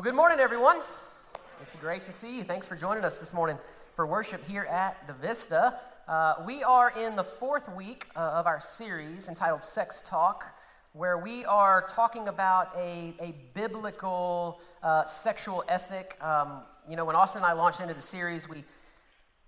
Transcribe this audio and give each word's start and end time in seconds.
Well, 0.00 0.04
good 0.06 0.16
morning, 0.16 0.40
everyone. 0.40 0.80
It's 1.60 1.74
great 1.74 2.06
to 2.06 2.12
see 2.12 2.38
you. 2.38 2.42
Thanks 2.42 2.66
for 2.66 2.74
joining 2.74 3.04
us 3.04 3.18
this 3.18 3.34
morning 3.34 3.58
for 3.94 4.06
worship 4.06 4.42
here 4.48 4.62
at 4.62 5.06
the 5.06 5.12
Vista. 5.12 5.78
Uh, 6.08 6.36
we 6.46 6.62
are 6.62 6.90
in 6.98 7.16
the 7.16 7.22
fourth 7.22 7.68
week 7.76 8.06
uh, 8.16 8.20
of 8.20 8.46
our 8.46 8.62
series 8.62 9.28
entitled 9.28 9.62
Sex 9.62 10.00
Talk, 10.00 10.56
where 10.94 11.18
we 11.18 11.44
are 11.44 11.82
talking 11.86 12.28
about 12.28 12.74
a, 12.78 13.12
a 13.20 13.34
biblical 13.52 14.62
uh, 14.82 15.04
sexual 15.04 15.64
ethic. 15.68 16.16
Um, 16.24 16.62
you 16.88 16.96
know, 16.96 17.04
when 17.04 17.14
Austin 17.14 17.42
and 17.42 17.50
I 17.50 17.52
launched 17.52 17.82
into 17.82 17.92
the 17.92 18.00
series, 18.00 18.48
we 18.48 18.64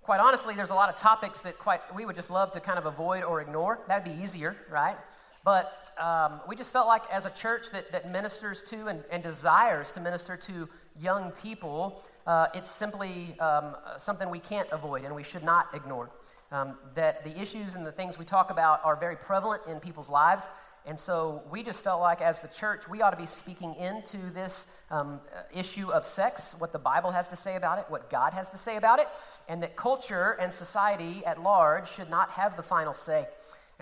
quite 0.02 0.20
honestly, 0.20 0.54
there's 0.54 0.68
a 0.68 0.74
lot 0.74 0.90
of 0.90 0.96
topics 0.96 1.40
that 1.40 1.58
quite 1.58 1.80
we 1.94 2.04
would 2.04 2.14
just 2.14 2.30
love 2.30 2.52
to 2.52 2.60
kind 2.60 2.78
of 2.78 2.84
avoid 2.84 3.24
or 3.24 3.40
ignore. 3.40 3.80
That'd 3.88 4.04
be 4.04 4.22
easier, 4.22 4.54
right? 4.70 4.98
But 5.44 5.81
um, 5.98 6.40
we 6.48 6.56
just 6.56 6.72
felt 6.72 6.86
like 6.86 7.02
as 7.10 7.26
a 7.26 7.30
church 7.30 7.70
that, 7.72 7.92
that 7.92 8.10
ministers 8.10 8.62
to 8.64 8.86
and, 8.86 9.04
and 9.10 9.22
desires 9.22 9.90
to 9.92 10.00
minister 10.00 10.36
to 10.36 10.68
young 11.00 11.30
people, 11.42 12.02
uh, 12.26 12.46
it's 12.54 12.70
simply 12.70 13.38
um, 13.40 13.76
something 13.96 14.30
we 14.30 14.38
can't 14.38 14.70
avoid 14.72 15.04
and 15.04 15.14
we 15.14 15.22
should 15.22 15.44
not 15.44 15.66
ignore. 15.74 16.10
Um, 16.50 16.76
that 16.94 17.24
the 17.24 17.40
issues 17.40 17.76
and 17.76 17.86
the 17.86 17.92
things 17.92 18.18
we 18.18 18.26
talk 18.26 18.50
about 18.50 18.84
are 18.84 18.94
very 18.94 19.16
prevalent 19.16 19.62
in 19.66 19.80
people's 19.80 20.10
lives. 20.10 20.48
And 20.84 20.98
so 20.98 21.42
we 21.50 21.62
just 21.62 21.84
felt 21.84 22.00
like, 22.00 22.20
as 22.20 22.40
the 22.40 22.48
church, 22.48 22.88
we 22.88 23.02
ought 23.02 23.10
to 23.10 23.16
be 23.16 23.26
speaking 23.26 23.74
into 23.74 24.18
this 24.34 24.66
um, 24.90 25.20
issue 25.54 25.90
of 25.92 26.04
sex, 26.04 26.56
what 26.58 26.72
the 26.72 26.78
Bible 26.78 27.10
has 27.12 27.28
to 27.28 27.36
say 27.36 27.54
about 27.56 27.78
it, 27.78 27.84
what 27.88 28.10
God 28.10 28.34
has 28.34 28.50
to 28.50 28.58
say 28.58 28.76
about 28.76 28.98
it, 28.98 29.06
and 29.48 29.62
that 29.62 29.76
culture 29.76 30.32
and 30.40 30.52
society 30.52 31.24
at 31.24 31.40
large 31.40 31.88
should 31.88 32.10
not 32.10 32.30
have 32.32 32.56
the 32.56 32.62
final 32.62 32.94
say. 32.94 33.26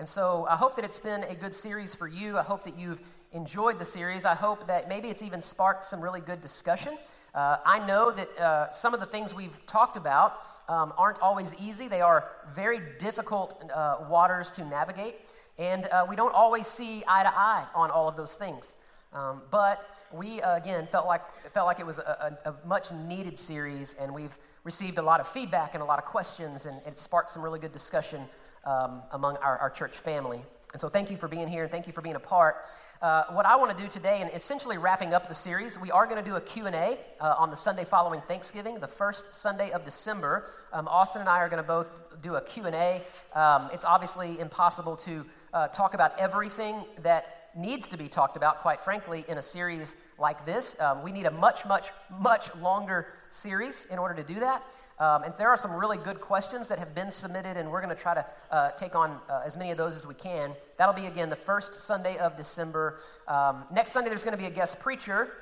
And 0.01 0.09
so 0.09 0.47
I 0.49 0.55
hope 0.55 0.75
that 0.77 0.83
it's 0.83 0.97
been 0.97 1.21
a 1.25 1.35
good 1.35 1.53
series 1.53 1.93
for 1.93 2.07
you. 2.07 2.35
I 2.35 2.41
hope 2.41 2.63
that 2.63 2.75
you've 2.75 3.01
enjoyed 3.33 3.77
the 3.77 3.85
series. 3.85 4.25
I 4.25 4.33
hope 4.33 4.65
that 4.65 4.89
maybe 4.89 5.09
it's 5.09 5.21
even 5.21 5.39
sparked 5.39 5.85
some 5.85 6.01
really 6.01 6.21
good 6.21 6.41
discussion. 6.41 6.97
Uh, 7.35 7.57
I 7.63 7.85
know 7.85 8.09
that 8.09 8.39
uh, 8.39 8.71
some 8.71 8.95
of 8.95 8.99
the 8.99 9.05
things 9.05 9.35
we've 9.35 9.63
talked 9.67 9.97
about 9.97 10.41
um, 10.67 10.91
aren't 10.97 11.19
always 11.19 11.53
easy, 11.61 11.87
they 11.87 12.01
are 12.01 12.29
very 12.51 12.79
difficult 12.97 13.63
uh, 13.71 13.97
waters 14.09 14.49
to 14.53 14.65
navigate. 14.65 15.17
And 15.59 15.85
uh, 15.85 16.07
we 16.09 16.15
don't 16.15 16.33
always 16.33 16.65
see 16.65 17.03
eye 17.07 17.21
to 17.21 17.31
eye 17.31 17.67
on 17.75 17.91
all 17.91 18.09
of 18.09 18.15
those 18.15 18.33
things. 18.33 18.77
Um, 19.13 19.43
but 19.51 19.87
we, 20.11 20.41
uh, 20.41 20.57
again, 20.57 20.87
felt 20.87 21.05
like, 21.05 21.21
felt 21.51 21.67
like 21.67 21.79
it 21.79 21.85
was 21.85 21.99
a, 21.99 22.39
a, 22.45 22.49
a, 22.49 22.55
much 22.65 22.91
needed 22.91 23.37
series, 23.37 23.93
and 23.99 24.11
we've 24.11 24.37
received 24.63 24.97
a 24.97 25.01
lot 25.01 25.19
of 25.19 25.27
feedback 25.27 25.75
and 25.75 25.83
a 25.83 25.85
lot 25.85 25.99
of 25.99 26.05
questions, 26.05 26.65
and 26.65 26.81
it 26.87 26.97
sparked 26.97 27.29
some 27.29 27.43
really 27.43 27.59
good 27.59 27.73
discussion 27.73 28.21
um, 28.65 29.01
among 29.11 29.37
our, 29.37 29.57
our 29.57 29.69
church 29.69 29.97
family. 29.97 30.43
And 30.73 30.79
so 30.79 30.87
thank 30.87 31.11
you 31.11 31.17
for 31.17 31.27
being 31.27 31.47
here 31.47 31.63
and 31.63 31.71
thank 31.71 31.85
you 31.85 31.93
for 31.93 32.01
being 32.01 32.15
a 32.15 32.19
part. 32.19 32.63
Uh, 33.01 33.23
what 33.31 33.45
I 33.45 33.55
want 33.55 33.75
to 33.75 33.83
do 33.83 33.89
today, 33.89 34.19
and 34.21 34.31
essentially 34.33 34.77
wrapping 34.77 35.13
up 35.13 35.27
the 35.27 35.33
series, 35.33 35.77
we 35.79 35.91
are 35.91 36.05
going 36.05 36.23
to 36.23 36.29
do 36.29 36.35
a 36.35 36.41
Q&A 36.41 36.97
uh, 37.19 37.35
on 37.37 37.49
the 37.49 37.55
Sunday 37.55 37.83
following 37.83 38.21
Thanksgiving, 38.21 38.75
the 38.75 38.87
first 38.87 39.33
Sunday 39.33 39.71
of 39.71 39.83
December. 39.83 40.45
Um, 40.71 40.87
Austin 40.87 41.21
and 41.21 41.29
I 41.29 41.39
are 41.39 41.49
going 41.49 41.61
to 41.61 41.67
both 41.67 41.89
do 42.21 42.35
a 42.35 42.41
Q&A. 42.41 43.01
Um, 43.33 43.69
it's 43.73 43.85
obviously 43.85 44.39
impossible 44.39 44.95
to 44.97 45.25
uh, 45.51 45.67
talk 45.69 45.93
about 45.93 46.19
everything 46.19 46.85
that 47.01 47.40
needs 47.55 47.87
to 47.89 47.97
be 47.97 48.07
talked 48.07 48.37
about, 48.37 48.59
quite 48.59 48.79
frankly, 48.79 49.25
in 49.27 49.37
a 49.37 49.41
series 49.41 49.95
like 50.17 50.45
this. 50.45 50.79
Um, 50.79 51.03
we 51.03 51.11
need 51.11 51.25
a 51.25 51.31
much, 51.31 51.65
much, 51.65 51.91
much 52.19 52.53
longer 52.55 53.07
series 53.29 53.85
in 53.91 53.99
order 53.99 54.13
to 54.15 54.23
do 54.23 54.39
that. 54.39 54.63
Um, 54.99 55.23
and 55.23 55.33
there 55.35 55.49
are 55.49 55.57
some 55.57 55.73
really 55.73 55.97
good 55.97 56.21
questions 56.21 56.67
that 56.67 56.77
have 56.77 56.93
been 56.93 57.09
submitted, 57.09 57.57
and 57.57 57.71
we're 57.71 57.81
going 57.81 57.95
to 57.95 58.01
try 58.01 58.13
to 58.13 58.25
uh, 58.51 58.71
take 58.71 58.95
on 58.95 59.19
uh, 59.29 59.41
as 59.43 59.57
many 59.57 59.71
of 59.71 59.77
those 59.77 59.95
as 59.95 60.05
we 60.05 60.13
can. 60.13 60.53
That'll 60.77 60.93
be 60.93 61.07
again 61.07 61.29
the 61.29 61.35
first 61.35 61.81
Sunday 61.81 62.17
of 62.17 62.35
December. 62.35 62.99
Um, 63.27 63.65
next 63.73 63.91
Sunday, 63.91 64.09
there's 64.09 64.23
going 64.23 64.37
to 64.37 64.41
be 64.41 64.47
a 64.47 64.51
guest 64.51 64.79
preacher. 64.79 65.33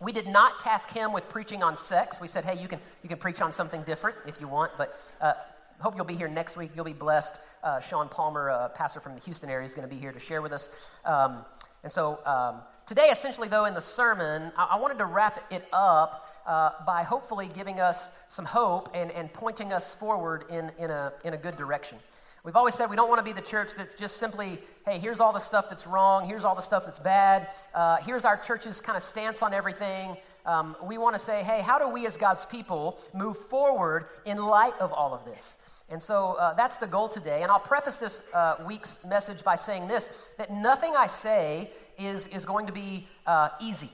We 0.00 0.12
did 0.12 0.26
not 0.26 0.60
task 0.60 0.90
him 0.90 1.12
with 1.12 1.28
preaching 1.28 1.62
on 1.62 1.76
sex. 1.76 2.20
We 2.20 2.28
said, 2.28 2.44
hey, 2.44 2.60
you 2.60 2.68
can, 2.68 2.80
you 3.02 3.08
can 3.08 3.18
preach 3.18 3.40
on 3.40 3.52
something 3.52 3.82
different 3.82 4.16
if 4.26 4.40
you 4.40 4.48
want, 4.48 4.72
but 4.76 5.00
uh, 5.20 5.34
hope 5.80 5.96
you'll 5.96 6.04
be 6.04 6.14
here 6.14 6.28
next 6.28 6.56
week. 6.56 6.70
You'll 6.74 6.84
be 6.84 6.92
blessed. 6.92 7.40
Uh, 7.62 7.80
Sean 7.80 8.08
Palmer, 8.08 8.48
a 8.48 8.70
pastor 8.74 9.00
from 9.00 9.14
the 9.14 9.20
Houston 9.22 9.50
area, 9.50 9.64
is 9.64 9.74
going 9.74 9.88
to 9.88 9.94
be 9.94 10.00
here 10.00 10.12
to 10.12 10.20
share 10.20 10.42
with 10.42 10.52
us. 10.52 10.70
Um, 11.04 11.44
and 11.82 11.92
so, 11.92 12.20
um, 12.26 12.62
Today, 12.88 13.10
essentially, 13.12 13.48
though, 13.48 13.66
in 13.66 13.74
the 13.74 13.82
sermon, 13.82 14.50
I, 14.56 14.68
I 14.70 14.78
wanted 14.78 14.96
to 14.96 15.04
wrap 15.04 15.52
it 15.52 15.62
up 15.74 16.24
uh, 16.46 16.70
by 16.86 17.02
hopefully 17.02 17.50
giving 17.52 17.80
us 17.80 18.10
some 18.28 18.46
hope 18.46 18.88
and, 18.94 19.12
and 19.12 19.30
pointing 19.30 19.74
us 19.74 19.94
forward 19.94 20.46
in, 20.48 20.72
in, 20.78 20.90
a, 20.90 21.12
in 21.22 21.34
a 21.34 21.36
good 21.36 21.58
direction. 21.58 21.98
We've 22.44 22.56
always 22.56 22.72
said 22.72 22.88
we 22.88 22.96
don't 22.96 23.10
want 23.10 23.18
to 23.18 23.24
be 23.26 23.34
the 23.34 23.46
church 23.46 23.72
that's 23.76 23.92
just 23.92 24.16
simply, 24.16 24.58
hey, 24.86 24.98
here's 24.98 25.20
all 25.20 25.34
the 25.34 25.38
stuff 25.38 25.68
that's 25.68 25.86
wrong, 25.86 26.24
here's 26.24 26.46
all 26.46 26.54
the 26.54 26.62
stuff 26.62 26.86
that's 26.86 26.98
bad, 26.98 27.48
uh, 27.74 27.98
here's 27.98 28.24
our 28.24 28.38
church's 28.38 28.80
kind 28.80 28.96
of 28.96 29.02
stance 29.02 29.42
on 29.42 29.52
everything. 29.52 30.16
Um, 30.48 30.76
we 30.82 30.96
want 30.96 31.14
to 31.14 31.18
say, 31.18 31.42
hey, 31.42 31.60
how 31.60 31.78
do 31.78 31.90
we 31.90 32.06
as 32.06 32.16
God's 32.16 32.46
people 32.46 32.98
move 33.12 33.36
forward 33.36 34.06
in 34.24 34.38
light 34.38 34.72
of 34.80 34.94
all 34.94 35.12
of 35.12 35.26
this? 35.26 35.58
And 35.90 36.02
so 36.02 36.36
uh, 36.40 36.54
that's 36.54 36.78
the 36.78 36.86
goal 36.86 37.06
today. 37.06 37.42
And 37.42 37.52
I'll 37.52 37.60
preface 37.60 37.96
this 37.96 38.24
uh, 38.32 38.56
week's 38.66 38.98
message 39.04 39.44
by 39.44 39.56
saying 39.56 39.88
this 39.88 40.08
that 40.38 40.50
nothing 40.50 40.94
I 40.96 41.06
say 41.06 41.70
is, 41.98 42.28
is 42.28 42.46
going 42.46 42.66
to 42.66 42.72
be 42.72 43.06
uh, 43.26 43.50
easy. 43.60 43.90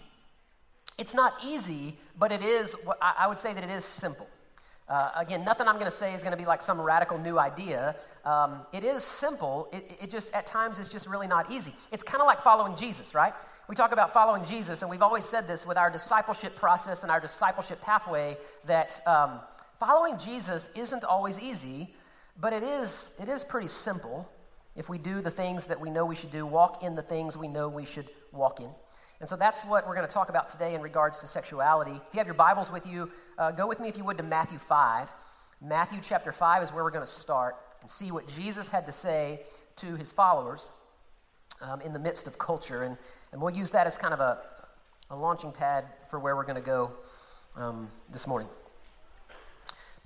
It's 0.97 1.13
not 1.13 1.35
easy, 1.45 1.97
but 2.21 2.31
it 2.31 2.43
is, 2.43 2.77
I 3.01 3.27
would 3.27 3.41
say 3.41 3.53
that 3.53 3.65
it 3.65 3.71
is 3.71 3.85
simple. 3.85 4.29
Uh, 4.89 5.11
again, 5.17 5.45
nothing 5.45 5.67
I'm 5.67 5.77
going 5.77 5.87
to 5.87 5.91
say 5.91 6.13
is 6.13 6.23
going 6.23 6.37
to 6.37 6.39
be 6.39 6.45
like 6.45 6.61
some 6.61 6.79
radical 6.79 7.19
new 7.19 7.39
idea. 7.39 7.97
Um, 8.25 8.67
it 8.73 8.85
is 8.85 9.03
simple. 9.03 9.69
It, 9.73 9.97
it 10.03 10.11
just, 10.11 10.33
at 10.35 10.45
times, 10.45 10.79
is 10.79 10.91
just 10.91 11.09
really 11.09 11.27
not 11.27 11.51
easy. 11.51 11.75
It's 11.91 12.03
kind 12.03 12.21
of 12.21 12.27
like 12.27 12.41
following 12.41 12.77
Jesus, 12.77 13.15
right? 13.15 13.33
We 13.67 13.75
talk 13.75 13.93
about 13.93 14.13
following 14.13 14.45
Jesus, 14.45 14.83
and 14.83 14.91
we've 14.91 15.03
always 15.03 15.25
said 15.25 15.49
this 15.49 15.67
with 15.67 15.79
our 15.79 15.91
discipleship 15.91 16.55
process 16.55 17.03
and 17.03 17.11
our 17.11 17.21
discipleship 17.21 17.81
pathway 17.81 18.37
that 18.67 19.01
um, 19.07 19.41
following 19.81 20.19
Jesus 20.19 20.69
isn't 20.75 21.05
always 21.05 21.41
easy, 21.41 21.95
but 22.39 22.53
it 22.53 22.63
is, 22.63 23.15
it 23.19 23.29
is 23.29 23.43
pretty 23.43 23.69
simple 23.69 24.29
if 24.77 24.91
we 24.91 24.99
do 24.99 25.23
the 25.23 25.31
things 25.31 25.67
that 25.67 25.81
we 25.81 25.89
know 25.89 26.05
we 26.05 26.15
should 26.17 26.33
do, 26.33 26.45
walk 26.45 26.83
in 26.83 26.95
the 26.95 27.03
things 27.03 27.39
we 27.39 27.49
know 27.49 27.69
we 27.69 27.87
should 27.87 28.11
walk 28.33 28.61
in. 28.61 28.69
And 29.21 29.29
so 29.29 29.37
that's 29.37 29.63
what 29.63 29.87
we're 29.87 29.95
going 29.95 30.07
to 30.07 30.13
talk 30.13 30.29
about 30.29 30.49
today 30.49 30.75
in 30.75 30.83
regards 30.83 31.21
to 31.21 31.27
sexuality. 31.27 31.93
If 31.93 32.03
you 32.13 32.19
have 32.19 32.27
your 32.27 32.35
Bibles 32.35 32.73
with 32.73 32.87
you, 32.87 33.11
uh, 33.39 33.53
go 33.53 33.67
with 33.67 33.81
me, 33.81 33.89
if 33.89 33.97
you 33.97 34.05
would, 34.05 34.19
to 34.19 34.25
Matthew 34.25 34.59
5. 34.59 35.15
Matthew 35.63 36.01
chapter 36.03 36.33
5 36.33 36.63
is 36.63 36.73
where 36.73 36.85
we're 36.85 36.91
going 36.91 37.05
to 37.05 37.11
start 37.11 37.57
and 37.81 37.91
see 37.91 38.11
what 38.11 38.27
Jesus 38.27 38.69
had 38.69 38.87
to 38.87 38.93
say 38.93 39.41
to 39.77 39.95
his 39.95 40.13
followers 40.13 40.73
um, 41.61 41.81
in 41.81 41.93
the 41.93 41.99
midst 41.99 42.27
of 42.27 42.39
culture. 42.39 42.83
And, 42.83 42.97
and 43.33 43.41
we'll 43.41 43.57
use 43.57 43.71
that 43.71 43.87
as 43.87 43.97
kind 43.97 44.13
of 44.13 44.21
a, 44.21 44.39
a 45.11 45.17
launching 45.17 45.53
pad 45.53 45.85
for 46.11 46.19
where 46.19 46.37
we're 46.37 46.45
going 46.45 46.61
to 46.61 46.67
go 46.67 46.93
um, 47.57 47.91
this 48.11 48.27
morning. 48.27 48.49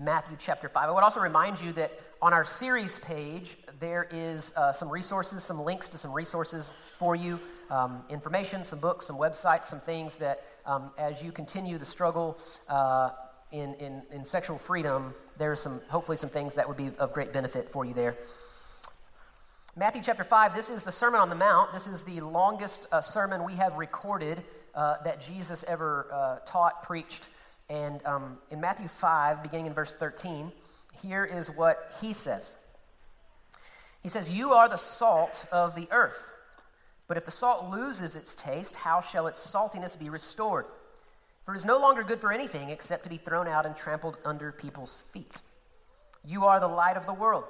Matthew 0.00 0.36
chapter 0.38 0.68
5. 0.68 0.88
I 0.88 0.92
would 0.92 1.02
also 1.02 1.18
remind 1.18 1.60
you 1.60 1.72
that 1.72 1.90
on 2.22 2.32
our 2.32 2.44
series 2.44 3.00
page, 3.00 3.58
there 3.80 4.06
is 4.12 4.52
uh, 4.56 4.70
some 4.70 4.88
resources, 4.88 5.42
some 5.42 5.64
links 5.64 5.88
to 5.88 5.98
some 5.98 6.12
resources 6.12 6.72
for 6.98 7.16
you, 7.16 7.40
um, 7.68 8.04
information, 8.08 8.62
some 8.62 8.78
books, 8.78 9.08
some 9.08 9.16
websites, 9.16 9.64
some 9.64 9.80
things 9.80 10.16
that 10.18 10.44
um, 10.66 10.92
as 10.98 11.20
you 11.20 11.32
continue 11.32 11.78
the 11.78 11.84
struggle 11.84 12.38
uh, 12.68 13.10
in, 13.50 13.74
in, 13.74 14.04
in 14.12 14.24
sexual 14.24 14.56
freedom, 14.56 15.12
there's 15.36 15.58
some, 15.58 15.80
hopefully, 15.88 16.16
some 16.16 16.30
things 16.30 16.54
that 16.54 16.68
would 16.68 16.76
be 16.76 16.92
of 17.00 17.12
great 17.12 17.32
benefit 17.32 17.68
for 17.68 17.84
you 17.84 17.92
there. 17.92 18.16
Matthew 19.74 20.00
chapter 20.00 20.22
5, 20.22 20.54
this 20.54 20.70
is 20.70 20.84
the 20.84 20.92
Sermon 20.92 21.20
on 21.20 21.28
the 21.28 21.34
Mount. 21.34 21.72
This 21.72 21.88
is 21.88 22.04
the 22.04 22.20
longest 22.20 22.86
uh, 22.92 23.00
sermon 23.00 23.42
we 23.42 23.54
have 23.56 23.76
recorded 23.76 24.44
uh, 24.76 25.02
that 25.02 25.20
Jesus 25.20 25.64
ever 25.66 26.06
uh, 26.12 26.38
taught, 26.46 26.84
preached. 26.84 27.28
And 27.70 28.04
um, 28.06 28.38
in 28.50 28.60
Matthew 28.60 28.88
5, 28.88 29.42
beginning 29.42 29.66
in 29.66 29.74
verse 29.74 29.94
13, 29.94 30.52
here 31.02 31.24
is 31.24 31.50
what 31.50 31.92
he 32.00 32.12
says 32.12 32.56
He 34.02 34.08
says, 34.08 34.36
You 34.36 34.52
are 34.52 34.68
the 34.68 34.76
salt 34.76 35.46
of 35.52 35.74
the 35.74 35.88
earth. 35.90 36.32
But 37.06 37.16
if 37.16 37.24
the 37.24 37.30
salt 37.30 37.70
loses 37.70 38.16
its 38.16 38.34
taste, 38.34 38.76
how 38.76 39.00
shall 39.00 39.26
its 39.26 39.40
saltiness 39.40 39.98
be 39.98 40.10
restored? 40.10 40.66
For 41.42 41.54
it 41.54 41.56
is 41.56 41.64
no 41.64 41.78
longer 41.78 42.02
good 42.02 42.20
for 42.20 42.30
anything 42.30 42.68
except 42.68 43.04
to 43.04 43.08
be 43.08 43.16
thrown 43.16 43.48
out 43.48 43.64
and 43.64 43.74
trampled 43.74 44.18
under 44.26 44.52
people's 44.52 45.02
feet. 45.12 45.42
You 46.22 46.44
are 46.44 46.60
the 46.60 46.68
light 46.68 46.98
of 46.98 47.06
the 47.06 47.14
world. 47.14 47.44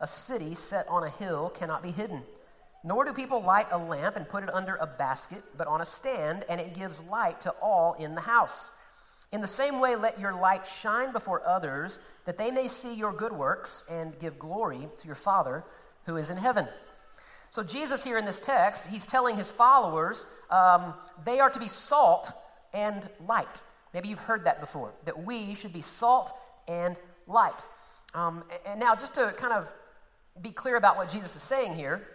A 0.00 0.06
city 0.06 0.54
set 0.54 0.88
on 0.88 1.04
a 1.04 1.10
hill 1.10 1.50
cannot 1.50 1.82
be 1.82 1.90
hidden. 1.90 2.22
Nor 2.82 3.04
do 3.04 3.12
people 3.12 3.42
light 3.42 3.66
a 3.70 3.78
lamp 3.78 4.16
and 4.16 4.26
put 4.26 4.42
it 4.44 4.54
under 4.54 4.76
a 4.76 4.86
basket, 4.86 5.42
but 5.58 5.66
on 5.66 5.82
a 5.82 5.84
stand, 5.84 6.46
and 6.48 6.58
it 6.58 6.72
gives 6.72 7.02
light 7.04 7.40
to 7.42 7.50
all 7.60 7.94
in 7.94 8.14
the 8.14 8.20
house. 8.22 8.72
In 9.32 9.40
the 9.40 9.46
same 9.46 9.80
way, 9.80 9.96
let 9.96 10.20
your 10.20 10.34
light 10.34 10.66
shine 10.66 11.12
before 11.12 11.46
others, 11.46 12.00
that 12.24 12.36
they 12.36 12.50
may 12.50 12.68
see 12.68 12.94
your 12.94 13.12
good 13.12 13.32
works 13.32 13.84
and 13.90 14.18
give 14.18 14.38
glory 14.38 14.88
to 14.98 15.06
your 15.06 15.16
Father 15.16 15.64
who 16.04 16.16
is 16.16 16.30
in 16.30 16.36
heaven. 16.36 16.66
So, 17.50 17.62
Jesus, 17.62 18.04
here 18.04 18.18
in 18.18 18.24
this 18.24 18.38
text, 18.38 18.86
he's 18.86 19.06
telling 19.06 19.36
his 19.36 19.50
followers 19.50 20.26
um, 20.50 20.94
they 21.24 21.40
are 21.40 21.50
to 21.50 21.58
be 21.58 21.68
salt 21.68 22.32
and 22.72 23.08
light. 23.26 23.62
Maybe 23.94 24.08
you've 24.08 24.18
heard 24.18 24.44
that 24.44 24.60
before, 24.60 24.92
that 25.04 25.24
we 25.24 25.54
should 25.54 25.72
be 25.72 25.80
salt 25.80 26.32
and 26.68 26.98
light. 27.26 27.64
Um, 28.14 28.44
and 28.66 28.78
now, 28.78 28.94
just 28.94 29.14
to 29.14 29.32
kind 29.36 29.52
of 29.52 29.72
be 30.42 30.50
clear 30.50 30.76
about 30.76 30.96
what 30.96 31.08
Jesus 31.08 31.34
is 31.34 31.42
saying 31.42 31.72
here, 31.72 32.06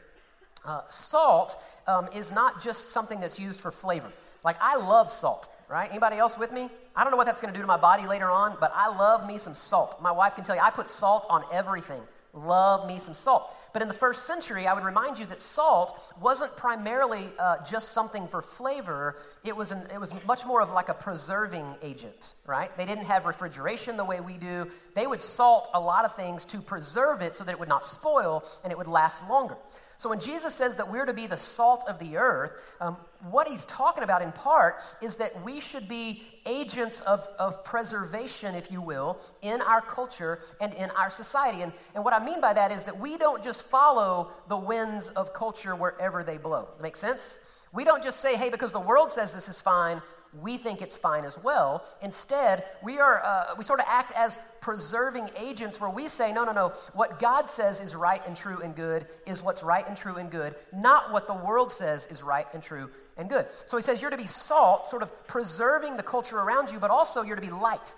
uh, 0.64 0.82
salt 0.88 1.58
um, 1.88 2.08
is 2.14 2.32
not 2.32 2.62
just 2.62 2.90
something 2.90 3.20
that's 3.20 3.40
used 3.40 3.60
for 3.60 3.72
flavor. 3.72 4.12
Like, 4.44 4.58
I 4.62 4.76
love 4.76 5.10
salt, 5.10 5.50
right? 5.70 5.90
Anybody 5.90 6.18
else 6.18 6.38
with 6.38 6.52
me? 6.52 6.70
I 6.96 7.04
don't 7.04 7.12
know 7.12 7.18
what 7.18 7.26
that's 7.26 7.42
going 7.42 7.54
to 7.54 7.58
do 7.58 7.62
to 7.62 7.68
my 7.68 7.78
body 7.78 8.06
later 8.06 8.30
on, 8.30 8.58
but 8.60 8.72
I 8.76 8.88
love 8.88 9.26
me 9.28 9.38
some 9.38 9.54
salt. 9.54 10.02
My 10.02 10.12
wife 10.12 10.36
can 10.36 10.44
tell 10.44 10.56
you, 10.56 10.62
I 10.62 10.72
put 10.72 10.90
salt 10.90 11.26
on 11.30 11.44
everything. 11.52 12.02
Love 12.34 12.88
me 12.88 12.98
some 12.98 13.14
salt. 13.14 13.58
But 13.74 13.82
in 13.82 13.90
the 13.90 13.94
first 13.94 14.26
century, 14.26 14.66
I 14.66 14.74
would 14.74 14.86
remind 14.86 15.20
you 15.20 15.26
that 15.26 15.42
salt 15.42 16.00
wasn't 16.22 16.56
primarily 16.56 17.28
uh, 17.38 17.58
just 17.64 17.90
something 17.90 18.26
for 18.28 18.42
flavor. 18.42 19.18
It 19.44 19.56
was, 19.56 19.74
an, 19.74 19.86
it 19.94 20.00
was 20.00 20.14
much 20.26 20.46
more 20.46 20.62
of 20.62 20.72
like 20.72 20.88
a 20.88 20.94
preserving 20.94 21.76
agent, 21.82 22.36
right? 22.46 22.76
They 22.78 22.86
didn't 22.86 23.06
have 23.06 23.26
refrigeration 23.26 23.98
the 23.98 24.06
way 24.06 24.22
we 24.22 24.38
do. 24.38 24.68
They 24.96 25.08
would 25.08 25.20
salt 25.20 25.70
a 25.74 25.80
lot 25.80 26.06
of 26.06 26.14
things 26.16 26.46
to 26.48 26.62
preserve 26.62 27.22
it 27.22 27.34
so 27.34 27.44
that 27.44 27.52
it 27.52 27.60
would 27.60 27.70
not 27.70 27.84
spoil 27.84 28.46
and 28.64 28.72
it 28.72 28.78
would 28.78 28.88
last 28.88 29.28
longer. 29.28 29.58
So 30.02 30.10
when 30.10 30.20
Jesus 30.20 30.56
says 30.56 30.76
that 30.78 30.92
we're 30.92 31.06
to 31.06 31.14
be 31.14 31.28
the 31.28 31.38
salt 31.38 31.86
of 31.88 32.00
the 32.00 32.18
earth, 32.18 32.64
um, 32.82 32.98
what 33.30 33.48
he's 33.48 33.66
talking 33.66 34.04
about 34.04 34.24
in 34.24 34.32
part 34.32 34.78
is 35.00 35.16
that 35.18 35.40
we 35.44 35.60
should 35.60 35.88
be 35.88 36.24
agents 36.48 37.02
of, 37.02 37.28
of 37.38 37.64
preservation, 37.64 38.56
if 38.56 38.72
you 38.72 38.82
will, 38.82 39.20
in 39.44 39.62
our 39.62 39.80
culture 39.80 40.40
and 40.60 40.74
in 40.74 40.90
our 40.98 41.12
society. 41.12 41.62
And, 41.62 41.72
and 41.94 42.04
what 42.04 42.16
I 42.16 42.26
mean 42.26 42.42
by 42.42 42.52
that 42.52 42.72
is 42.72 42.84
that 42.86 43.00
we 43.00 43.16
don't 43.16 43.44
just 43.44 43.68
follow 43.68 44.32
the 44.48 44.58
winds 44.58 45.12
of 45.12 45.34
culture 45.34 45.76
wherever 45.76 46.24
they 46.24 46.38
blow. 46.38 46.70
Make 46.82 46.96
sense? 46.96 47.40
We 47.72 47.86
don't 47.86 48.02
just 48.02 48.22
say, 48.22 48.36
hey, 48.36 48.50
because 48.50 48.72
the 48.72 48.80
world 48.80 49.12
says 49.12 49.32
this 49.32 49.50
is 49.50 49.62
fine, 49.62 50.02
we 50.40 50.58
think 50.58 50.82
it's 50.82 50.98
fine 50.98 51.26
as 51.26 51.38
well. 51.38 51.86
Instead, 52.02 52.66
we 52.82 53.00
are 53.00 53.24
uh, 53.24 53.56
we 53.58 53.64
sort 53.64 53.80
of 53.80 53.86
act 53.90 54.14
as 54.16 54.40
preserving 54.62 55.30
agents 55.38 55.82
where 55.82 55.90
we 55.90 56.08
say, 56.08 56.32
no, 56.32 56.46
no, 56.46 56.52
no. 56.52 56.70
What 56.94 57.20
God 57.20 57.50
says 57.50 57.82
is 57.82 57.96
right 57.96 58.26
and 58.26 58.36
true 58.36 58.62
and 58.62 58.76
good 58.76 59.08
is 59.26 59.44
what's 59.44 59.64
right 59.64 59.86
and 59.88 59.98
true 59.98 60.16
and 60.16 60.32
good, 60.32 60.56
not 60.74 61.12
what 61.12 61.28
the 61.28 61.34
world 61.34 61.72
says 61.72 62.08
is 62.08 62.24
right 62.24 62.48
and 62.54 62.64
true 62.64 62.90
and 63.18 63.30
good. 63.30 63.46
So 63.66 63.78
he 63.78 63.84
says 63.84 64.02
you're 64.02 64.12
to 64.12 64.18
be 64.18 64.26
salt, 64.26 64.86
sort 64.86 65.04
of 65.04 65.28
preserving 65.28 65.98
the 65.98 66.04
culture 66.04 66.40
around 66.40 66.72
you, 66.72 66.80
but 66.80 66.92
also 66.92 67.24
you're 67.24 67.36
to 67.36 67.42
be 67.42 67.50
light. 67.50 67.96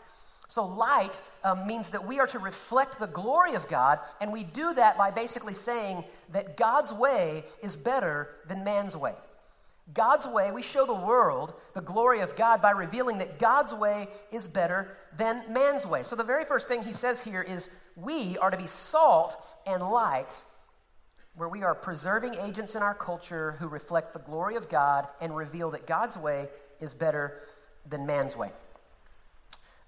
So, 0.48 0.66
light 0.66 1.22
um, 1.44 1.66
means 1.66 1.90
that 1.92 2.06
we 2.06 2.20
are 2.20 2.28
to 2.28 2.38
reflect 2.38 3.00
the 3.00 3.08
glory 3.08 3.56
of 3.56 3.68
God, 3.68 4.00
and 4.22 4.32
we 4.32 4.44
do 4.44 4.74
that 4.74 4.98
by 4.98 5.10
basically 5.10 5.54
saying 5.54 6.04
that 6.32 6.58
God's 6.58 6.94
way 6.94 7.46
is 7.64 7.76
better 7.76 8.30
than 8.48 8.64
man's 8.64 8.96
way. 8.96 9.16
God's 9.92 10.28
way, 10.28 10.52
we 10.52 10.62
show 10.62 10.86
the 10.86 10.94
world 10.94 11.54
the 11.74 11.82
glory 11.82 12.22
of 12.22 12.38
God 12.38 12.62
by 12.62 12.72
revealing 12.72 13.18
that 13.18 13.38
God's 13.38 13.76
way 13.76 14.08
is 14.32 14.48
better 14.48 14.96
than 15.18 15.44
man's 15.52 15.86
way. 15.86 16.04
So, 16.04 16.16
the 16.16 16.24
very 16.24 16.46
first 16.46 16.70
thing 16.70 16.84
he 16.84 16.94
says 16.94 17.22
here 17.22 17.42
is 17.42 17.70
we 17.98 18.38
are 18.38 18.50
to 18.50 18.56
be 18.56 18.66
salt 18.66 19.36
and 19.68 19.82
light, 19.82 20.42
where 21.36 21.50
we 21.50 21.64
are 21.64 21.76
preserving 21.76 22.36
agents 22.36 22.76
in 22.76 22.82
our 22.82 22.94
culture 22.94 23.58
who 23.60 23.68
reflect 23.68 24.14
the 24.14 24.20
glory 24.20 24.56
of 24.56 24.70
God 24.70 25.08
and 25.20 25.36
reveal 25.36 25.70
that 25.72 25.86
God's 25.86 26.18
way 26.18 26.48
is 26.80 26.94
better 26.94 27.42
than 27.90 28.06
man's 28.06 28.38
way. 28.38 28.52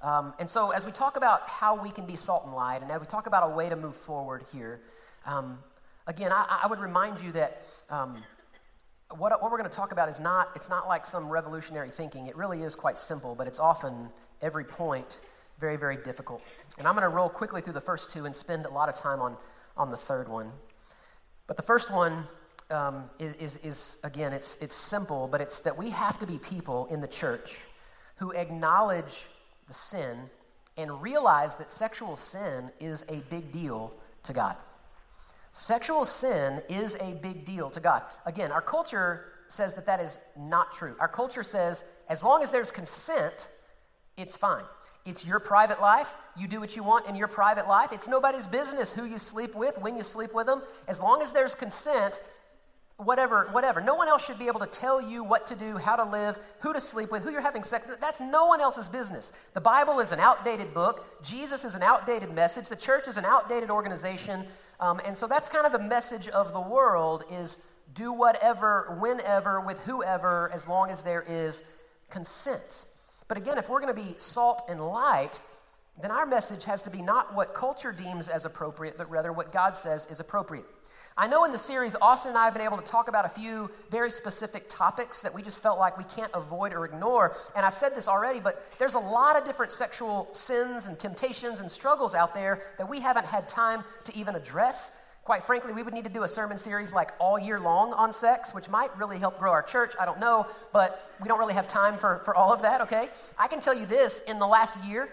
Um, 0.02 0.34
and 0.40 0.50
so, 0.50 0.72
as 0.72 0.86
we 0.86 0.92
talk 0.92 1.16
about 1.16 1.48
how 1.48 1.82
we 1.82 1.90
can 1.90 2.06
be 2.06 2.18
salt 2.18 2.44
and 2.44 2.54
light, 2.54 2.82
and 2.82 2.92
as 2.92 3.00
we 3.00 3.08
talk 3.08 3.28
about 3.28 3.50
a 3.50 3.56
way 3.56 3.70
to 3.70 3.78
move 3.78 3.96
forward 3.96 4.44
here, 4.52 4.82
um, 5.26 5.58
again, 6.06 6.34
I, 6.34 6.64
I, 6.64 6.68
would 6.68 6.80
remind 6.80 7.24
you 7.24 7.32
that. 7.32 7.64
Um, 7.90 8.22
what, 9.12 9.32
what 9.42 9.52
we're 9.52 9.58
going 9.58 9.70
to 9.70 9.76
talk 9.76 9.92
about 9.92 10.10
is 10.10 10.20
not, 10.20 10.50
it's 10.56 10.70
not 10.70 10.88
like 10.88 11.06
some 11.06 11.30
revolutionary 11.30 11.90
thinking. 11.90 12.28
It 12.28 12.36
really 12.36 12.64
is 12.64 12.76
quite 12.76 12.98
simple, 12.98 13.36
but 13.36 13.48
it's 13.48 13.60
often, 13.60 14.10
every 14.42 14.66
point, 14.66 15.22
very, 15.60 15.78
very 15.78 15.98
difficult. 15.98 16.42
And 16.78 16.88
I'm 16.88 16.96
going 16.96 17.10
to 17.10 17.16
roll 17.16 17.30
quickly 17.30 17.62
through 17.62 17.74
the 17.74 17.82
first 17.82 18.12
two 18.12 18.26
and 18.26 18.36
spend 18.36 18.66
a 18.66 18.70
lot 18.70 18.90
of 18.90 18.96
time 18.96 19.20
on, 19.20 19.38
on 19.78 19.92
the 19.92 19.98
third 19.98 20.28
one. 20.28 20.52
But 21.48 21.56
the 21.56 21.64
first 21.64 21.94
one 21.94 22.24
um, 22.72 23.10
is, 23.20 23.36
is, 23.36 23.58
is, 23.58 24.00
again, 24.04 24.34
it's, 24.34 24.58
it's 24.60 24.76
simple, 24.76 25.28
but 25.28 25.40
it's 25.40 25.60
that 25.60 25.78
we 25.78 25.92
have 25.92 26.18
to 26.20 26.26
be 26.26 26.40
people 26.40 26.88
in 26.88 27.00
the 27.00 27.08
church 27.08 27.64
who 28.18 28.32
acknowledge 28.32 29.28
the 29.68 29.74
sin 29.74 30.18
and 30.78 31.02
realize 31.02 31.56
that 31.56 31.70
sexual 31.70 32.18
sin 32.18 32.72
is 32.80 33.06
a 33.08 33.18
big 33.30 33.52
deal 33.52 33.94
to 34.24 34.34
God. 34.34 34.58
Sexual 35.58 36.04
sin 36.04 36.62
is 36.68 36.98
a 37.00 37.14
big 37.14 37.46
deal 37.46 37.70
to 37.70 37.80
God. 37.80 38.04
Again, 38.26 38.52
our 38.52 38.62
culture 38.62 39.28
says 39.48 39.74
that 39.76 39.86
that 39.86 40.02
is 40.02 40.20
not 40.38 40.74
true. 40.74 40.98
Our 41.00 41.08
culture 41.08 41.44
says 41.44 41.86
as 42.10 42.22
long 42.22 42.44
as 42.44 42.52
there's 42.52 42.74
consent, 42.74 43.50
it's 44.18 44.36
fine. 44.36 44.66
It's 45.06 45.26
your 45.26 45.40
private 45.40 45.80
life. 45.80 46.18
You 46.36 46.50
do 46.50 46.60
what 46.60 46.76
you 46.76 46.84
want 46.84 47.08
in 47.08 47.16
your 47.16 47.30
private 47.30 47.70
life. 47.70 47.94
It's 47.94 48.10
nobody's 48.10 48.48
business 48.48 48.92
who 48.92 49.06
you 49.06 49.18
sleep 49.18 49.56
with, 49.56 49.78
when 49.78 49.96
you 49.96 50.04
sleep 50.04 50.34
with 50.34 50.46
them. 50.46 50.62
As 50.90 51.00
long 51.00 51.22
as 51.22 51.32
there's 51.32 51.56
consent, 51.56 52.20
whatever, 52.98 53.48
whatever. 53.54 53.80
No 53.80 53.96
one 53.96 54.10
else 54.10 54.26
should 54.26 54.40
be 54.40 54.48
able 54.48 54.60
to 54.60 54.68
tell 54.68 55.02
you 55.02 55.24
what 55.24 55.48
to 55.48 55.56
do, 55.56 55.78
how 55.78 55.96
to 55.96 56.04
live, 56.04 56.38
who 56.60 56.74
to 56.74 56.82
sleep 56.82 57.12
with, 57.12 57.24
who 57.24 57.32
you're 57.32 57.40
having 57.40 57.64
sex 57.64 57.88
with. 57.88 58.02
That's 58.02 58.20
no 58.20 58.46
one 58.46 58.60
else's 58.60 58.90
business. 58.90 59.32
The 59.54 59.62
Bible 59.62 60.02
is 60.02 60.12
an 60.12 60.20
outdated 60.20 60.74
book. 60.74 61.06
Jesus 61.24 61.64
is 61.64 61.76
an 61.76 61.84
outdated 61.84 62.34
message. 62.34 62.68
The 62.68 62.76
church 62.76 63.08
is 63.08 63.18
an 63.18 63.24
outdated 63.24 63.70
organization. 63.70 64.46
Um, 64.80 65.00
and 65.06 65.18
so 65.18 65.28
that's 65.28 65.50
kind 65.50 65.66
of 65.66 65.72
the 65.72 65.80
message 65.80 66.28
of 66.30 66.54
the 66.54 66.62
world 66.62 67.24
is 67.30 67.58
do 67.94 68.12
whatever, 68.12 68.98
whenever, 69.00 69.62
with 69.62 69.80
whoever, 69.84 70.52
as 70.54 70.68
long 70.68 70.90
as 70.90 71.02
there 71.02 71.24
is 71.28 71.64
consent. 72.10 72.86
But 73.28 73.38
again, 73.38 73.58
if 73.58 73.70
we're 73.70 73.80
going 73.80 73.96
to 73.96 74.02
be 74.02 74.16
salt 74.18 74.64
and 74.70 74.80
light, 74.80 75.42
then 76.02 76.12
our 76.12 76.26
message 76.26 76.66
has 76.66 76.82
to 76.84 76.90
be 76.90 77.02
not 77.02 77.34
what 77.34 77.54
culture 77.54 77.92
deems 77.92 78.28
as 78.28 78.46
appropriate, 78.46 78.98
but 78.98 79.10
rather 79.10 79.32
what 79.32 79.54
God 79.54 79.78
says 79.78 80.06
is 80.10 80.20
appropriate. 80.20 80.66
I 81.18 81.28
know 81.28 81.46
in 81.46 81.54
the 81.54 81.58
series, 81.58 81.96
Austin 82.02 82.32
and 82.32 82.38
I 82.38 82.44
have 82.44 82.54
been 82.54 82.64
able 82.64 82.76
to 82.76 82.84
talk 82.84 83.08
about 83.08 83.24
a 83.24 83.30
few 83.30 83.72
very 83.90 84.12
specific 84.12 84.66
topics 84.68 85.22
that 85.22 85.34
we 85.34 85.42
just 85.42 85.64
felt 85.64 85.80
like 85.80 85.98
we 85.98 86.04
can't 86.04 86.32
avoid 86.34 86.74
or 86.74 86.84
ignore. 86.84 87.38
And 87.56 87.66
I've 87.66 87.74
said 87.74 87.96
this 87.96 88.10
already, 88.10 88.42
but 88.42 88.62
there's 88.80 88.96
a 88.96 89.00
lot 89.00 89.38
of 89.38 89.46
different 89.46 89.72
sexual 89.72 90.28
sins 90.34 90.88
and 90.88 91.00
temptations 91.00 91.62
and 91.62 91.72
struggles 91.72 92.16
out 92.16 92.34
there 92.34 92.64
that 92.78 92.90
we 92.90 93.00
haven't 93.00 93.26
had 93.26 93.48
time 93.48 93.86
to 94.04 94.18
even 94.18 94.36
address. 94.36 94.92
Quite 95.24 95.42
frankly, 95.42 95.72
we 95.72 95.84
would 95.84 95.94
need 95.94 96.04
to 96.04 96.10
do 96.10 96.24
a 96.24 96.28
sermon 96.28 96.58
series 96.58 96.92
like 96.92 97.12
all 97.18 97.40
year 97.40 97.62
long 97.62 97.94
on 97.94 98.12
sex, 98.12 98.54
which 98.54 98.68
might 98.68 98.96
really 98.98 99.18
help 99.18 99.40
grow 99.40 99.54
our 99.54 99.64
church. 99.64 99.94
I 99.98 100.04
don't 100.04 100.20
know, 100.20 100.46
but 100.74 101.14
we 101.22 101.30
don't 101.30 101.40
really 101.40 101.54
have 101.54 101.66
time 101.66 101.98
for, 101.98 102.20
for 102.26 102.36
all 102.36 102.52
of 102.52 102.62
that, 102.64 102.82
okay? 102.82 103.08
I 103.40 103.48
can 103.48 103.62
tell 103.62 103.74
you 103.74 103.86
this 103.86 104.22
in 104.28 104.38
the 104.38 104.48
last 104.48 104.84
year, 104.84 105.08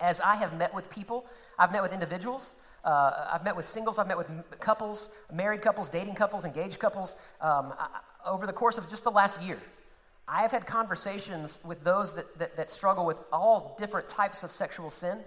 as 0.00 0.20
I 0.20 0.34
have 0.34 0.58
met 0.58 0.74
with 0.74 0.90
people, 0.90 1.26
I've 1.60 1.70
met 1.70 1.80
with 1.80 1.92
individuals, 1.92 2.56
uh, 2.86 3.28
I've 3.32 3.44
met 3.44 3.56
with 3.56 3.66
singles, 3.66 3.98
I've 3.98 4.06
met 4.06 4.16
with 4.16 4.30
couples, 4.60 5.10
married 5.32 5.60
couples, 5.60 5.90
dating 5.90 6.14
couples, 6.14 6.44
engaged 6.44 6.78
couples 6.78 7.16
um, 7.40 7.74
I, 7.78 7.88
over 8.24 8.46
the 8.46 8.52
course 8.52 8.78
of 8.78 8.88
just 8.88 9.02
the 9.02 9.10
last 9.10 9.42
year. 9.42 9.58
I 10.28 10.42
have 10.42 10.52
had 10.52 10.66
conversations 10.66 11.60
with 11.64 11.82
those 11.82 12.14
that, 12.14 12.38
that, 12.38 12.56
that, 12.56 12.70
struggle 12.70 13.04
with 13.04 13.20
all 13.32 13.76
different 13.78 14.08
types 14.08 14.44
of 14.44 14.50
sexual 14.50 14.90
sin, 14.90 15.18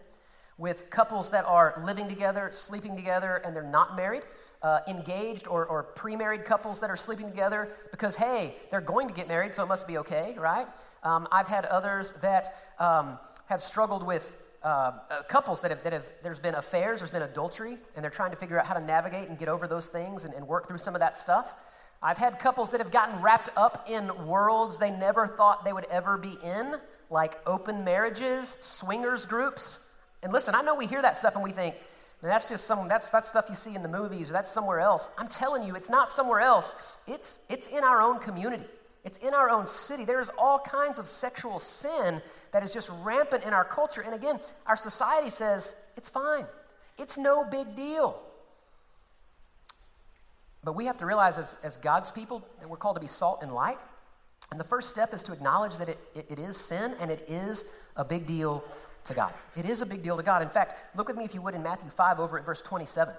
with 0.58 0.90
couples 0.90 1.30
that 1.32 1.46
are 1.46 1.82
living 1.86 2.08
together, 2.08 2.50
sleeping 2.52 2.96
together, 2.96 3.42
and 3.46 3.56
they're 3.56 3.64
not 3.64 3.96
married, 3.96 4.24
uh, 4.62 4.80
engaged 4.88 5.48
or, 5.48 5.66
or 5.66 5.84
pre 5.84 6.16
married 6.16 6.46
couples 6.46 6.80
that 6.80 6.90
are 6.90 6.98
sleeping 6.98 7.28
together 7.28 7.70
because, 7.92 8.16
hey, 8.16 8.56
they're 8.72 8.82
going 8.82 9.08
to 9.08 9.14
get 9.14 9.28
married, 9.28 9.54
so 9.54 9.64
it 9.64 9.68
must 9.68 9.88
be 9.88 9.98
okay, 9.98 10.34
right? 10.38 10.68
Um, 11.04 11.28
I've 11.32 11.48
had 11.48 11.66
others 11.66 12.14
that 12.22 12.54
um, 12.78 13.18
have 13.46 13.62
struggled 13.62 14.06
with 14.06 14.36
uh, 14.64 14.68
uh, 15.10 15.24
couples 15.24 15.62
that 15.62 15.72
have, 15.72 15.84
that 15.84 15.94
have, 15.94 16.06
there's 16.22 16.40
been 16.40 16.56
affairs, 16.56 17.00
there's 17.00 17.12
been 17.12 17.22
adultery, 17.22 17.78
and 17.96 18.04
they're 18.04 18.10
trying 18.12 18.32
to 18.32 18.38
figure 18.38 18.60
out 18.60 18.66
how 18.66 18.74
to 18.74 18.84
navigate 18.84 19.30
and 19.30 19.38
get 19.38 19.48
over 19.48 19.68
those 19.68 19.88
things 19.88 20.26
and, 20.26 20.34
and 20.34 20.48
work 20.48 20.68
through 20.68 20.78
some 20.78 20.96
of 20.96 21.02
that 21.02 21.18
stuff. 21.18 21.64
I've 22.02 22.18
had 22.18 22.40
couples 22.40 22.72
that 22.72 22.80
have 22.80 22.92
gotten 22.92 23.22
wrapped 23.22 23.50
up 23.58 23.88
in 23.90 24.28
worlds 24.28 24.78
they 24.78 24.92
never 24.92 25.28
thought 25.28 25.66
they 25.66 25.74
would 25.74 25.88
ever 25.92 26.18
be 26.18 26.38
in, 26.44 26.76
like 27.10 27.40
open 27.48 27.84
marriages, 27.84 28.58
swingers 28.62 29.26
groups. 29.26 29.80
And 30.24 30.32
listen, 30.34 30.56
I 30.56 30.62
know 30.62 30.76
we 30.76 30.86
hear 30.86 31.02
that 31.02 31.18
stuff 31.18 31.36
and 31.36 31.44
we 31.44 31.52
think, 31.52 31.76
that's 32.22 32.46
just 32.46 32.66
some 32.66 32.90
that's 32.90 33.10
that's 33.10 33.30
stuff 33.30 33.46
you 33.48 33.56
see 33.56 33.76
in 33.76 33.82
the 33.82 33.88
movies, 33.88 34.30
or 34.30 34.34
that's 34.34 34.52
somewhere 34.52 34.80
else. 34.80 35.10
I'm 35.18 35.30
telling 35.30 35.64
you, 35.64 35.76
it's 35.76 35.90
not 35.90 36.12
somewhere 36.12 36.42
else. 36.42 36.76
It's 37.08 37.40
it's 37.50 37.68
in 37.68 37.84
our 37.84 38.02
own 38.02 38.20
community. 38.20 38.66
It's 39.04 39.18
in 39.20 39.34
our 39.34 39.50
own 39.50 39.66
city. 39.66 40.04
There's 40.04 40.30
all 40.38 40.60
kinds 40.60 41.00
of 41.00 41.08
sexual 41.08 41.60
sin 41.60 42.22
that 42.52 42.64
is 42.64 42.74
just 42.74 42.92
rampant 43.02 43.44
in 43.44 43.54
our 43.54 43.64
culture. 43.64 44.02
And 44.02 44.14
again, 44.14 44.40
our 44.68 44.76
society 44.76 45.30
says 45.30 45.76
it's 45.96 46.10
fine, 46.10 46.46
it's 46.98 47.18
no 47.18 47.46
big 47.46 47.76
deal. 47.76 48.22
But 50.64 50.74
we 50.74 50.86
have 50.86 50.98
to 50.98 51.06
realize, 51.06 51.38
as, 51.38 51.58
as 51.64 51.78
God's 51.78 52.12
people, 52.12 52.46
that 52.60 52.70
we're 52.70 52.76
called 52.76 52.98
to 52.98 53.00
be 53.00 53.08
salt 53.08 53.44
and 53.44 53.52
light. 53.52 53.78
And 54.52 54.60
the 54.60 54.66
first 54.66 54.90
step 54.90 55.14
is 55.14 55.24
to 55.24 55.32
acknowledge 55.32 55.78
that 55.78 55.88
it, 55.88 56.00
it, 56.14 56.26
it 56.32 56.40
is 56.40 56.58
sin 56.58 56.96
and 57.00 57.10
it 57.10 57.24
is 57.30 57.66
a 57.96 58.04
big 58.04 58.26
deal 58.26 58.64
to 59.06 59.14
God. 59.14 59.34
It 59.56 59.66
is 59.66 59.82
a 59.82 59.86
big 59.86 60.02
deal 60.02 60.18
to 60.18 60.24
God. 60.24 60.42
In 60.42 60.50
fact, 60.50 60.76
look 60.98 61.08
with 61.08 61.16
me, 61.16 61.24
if 61.24 61.34
you 61.34 61.42
would, 61.42 61.56
in 61.56 61.64
Matthew 61.64 61.90
5 61.90 62.20
over 62.20 62.38
at 62.38 62.46
verse 62.46 62.62
27. 62.62 63.14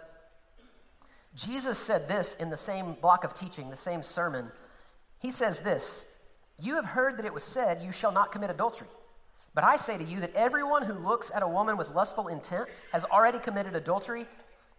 Jesus 1.35 1.79
said 1.79 2.09
this 2.09 2.35
in 2.35 2.51
the 2.51 2.57
same 2.57 2.95
block 2.95 3.25
of 3.25 3.33
teaching, 3.33 3.71
the 3.71 3.77
same 3.77 4.03
sermon 4.03 4.51
he 5.21 5.31
says 5.31 5.61
this 5.61 6.07
You 6.61 6.75
have 6.75 6.85
heard 6.85 7.19
that 7.19 7.25
it 7.25 7.33
was 7.33 7.45
said, 7.45 7.81
You 7.81 7.93
shall 7.93 8.12
not 8.12 8.33
commit 8.33 8.50
adultery. 8.50 8.89
But 9.55 9.65
I 9.65 9.77
say 9.77 9.99
to 9.99 10.05
you 10.05 10.21
that 10.21 10.35
everyone 10.35 10.83
who 10.83 10.95
looks 10.95 11.31
at 11.35 11.43
a 11.43 11.49
woman 11.49 11.77
with 11.77 11.91
lustful 11.91 12.29
intent 12.29 12.69
has 12.93 13.05
already 13.05 13.39
committed 13.39 13.75
adultery 13.75 14.27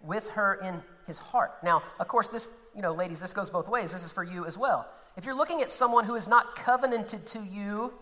with 0.01 0.27
her 0.29 0.55
in 0.55 0.81
his 1.05 1.17
heart. 1.17 1.51
Now, 1.62 1.83
of 2.00 2.07
course, 2.07 2.29
this, 2.29 2.50
you 2.75 2.81
know, 2.81 2.93
ladies, 2.93 3.19
this 3.19 3.33
goes 3.33 3.50
both 3.50 3.67
ways. 3.67 3.91
This 3.91 4.05
is 4.05 4.13
for 4.13 4.24
you 4.24 4.45
as 4.45 4.57
well. 4.57 4.88
If 5.17 5.25
you're 5.25 5.36
looking 5.36 5.62
at 5.62 5.69
someone 5.69 6.05
who 6.05 6.15
is 6.15 6.27
not 6.27 6.55
covenanted 6.55 7.25
to 7.27 7.39
you 7.39 7.93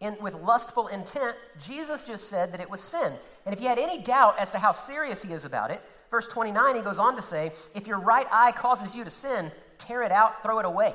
in, 0.00 0.16
with 0.20 0.34
lustful 0.34 0.88
intent, 0.88 1.34
Jesus 1.58 2.04
just 2.04 2.28
said 2.28 2.52
that 2.52 2.60
it 2.60 2.68
was 2.68 2.80
sin. 2.80 3.12
And 3.46 3.54
if 3.54 3.60
you 3.60 3.68
had 3.68 3.78
any 3.78 4.02
doubt 4.02 4.38
as 4.38 4.50
to 4.52 4.58
how 4.58 4.72
serious 4.72 5.22
he 5.22 5.32
is 5.32 5.44
about 5.44 5.70
it, 5.70 5.80
verse 6.10 6.28
29, 6.28 6.76
he 6.76 6.82
goes 6.82 6.98
on 6.98 7.16
to 7.16 7.22
say, 7.22 7.52
If 7.74 7.86
your 7.86 7.98
right 7.98 8.26
eye 8.30 8.52
causes 8.52 8.94
you 8.94 9.02
to 9.02 9.10
sin, 9.10 9.50
tear 9.78 10.02
it 10.02 10.12
out, 10.12 10.42
throw 10.42 10.58
it 10.58 10.66
away. 10.66 10.94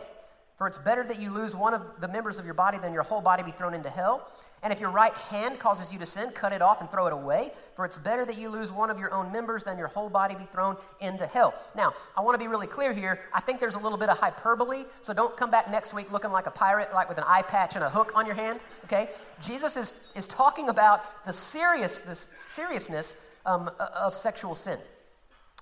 For 0.57 0.65
it's 0.65 0.79
better 0.79 1.03
that 1.03 1.21
you 1.21 1.29
lose 1.29 1.55
one 1.55 1.75
of 1.75 1.83
the 2.01 2.07
members 2.07 2.39
of 2.39 2.45
your 2.45 2.55
body 2.55 2.79
than 2.79 2.91
your 2.91 3.03
whole 3.03 3.21
body 3.21 3.43
be 3.43 3.51
thrown 3.51 3.75
into 3.75 3.91
hell. 3.91 4.27
And 4.63 4.73
if 4.73 4.79
your 4.79 4.89
right 4.89 5.13
hand 5.13 5.59
causes 5.59 5.93
you 5.93 5.99
to 5.99 6.05
sin, 6.05 6.31
cut 6.31 6.51
it 6.51 6.63
off 6.63 6.81
and 6.81 6.91
throw 6.91 7.05
it 7.05 7.13
away. 7.13 7.51
For 7.75 7.85
it's 7.85 7.99
better 7.99 8.25
that 8.25 8.39
you 8.39 8.49
lose 8.49 8.71
one 8.71 8.89
of 8.89 8.97
your 8.97 9.13
own 9.13 9.31
members 9.31 9.63
than 9.63 9.77
your 9.77 9.87
whole 9.87 10.09
body 10.09 10.33
be 10.33 10.45
thrown 10.45 10.75
into 10.99 11.27
hell. 11.27 11.53
Now, 11.75 11.93
I 12.17 12.21
want 12.21 12.33
to 12.33 12.43
be 12.43 12.47
really 12.47 12.65
clear 12.65 12.91
here. 12.91 13.19
I 13.33 13.39
think 13.39 13.59
there's 13.59 13.75
a 13.75 13.79
little 13.79 13.99
bit 13.99 14.09
of 14.09 14.17
hyperbole, 14.17 14.85
so 15.01 15.13
don't 15.13 15.37
come 15.37 15.51
back 15.51 15.69
next 15.69 15.93
week 15.93 16.11
looking 16.11 16.31
like 16.31 16.47
a 16.47 16.51
pirate, 16.51 16.91
like 16.91 17.07
with 17.07 17.19
an 17.19 17.25
eye 17.27 17.43
patch 17.43 17.75
and 17.75 17.83
a 17.83 17.89
hook 17.89 18.11
on 18.15 18.25
your 18.25 18.33
hand, 18.33 18.61
okay? 18.85 19.11
Jesus 19.39 19.77
is, 19.77 19.93
is 20.15 20.25
talking 20.25 20.69
about 20.69 21.23
the 21.23 21.33
serious, 21.33 21.99
this 21.99 22.27
seriousness 22.47 23.15
um, 23.45 23.69
of 23.95 24.15
sexual 24.15 24.55
sin. 24.55 24.79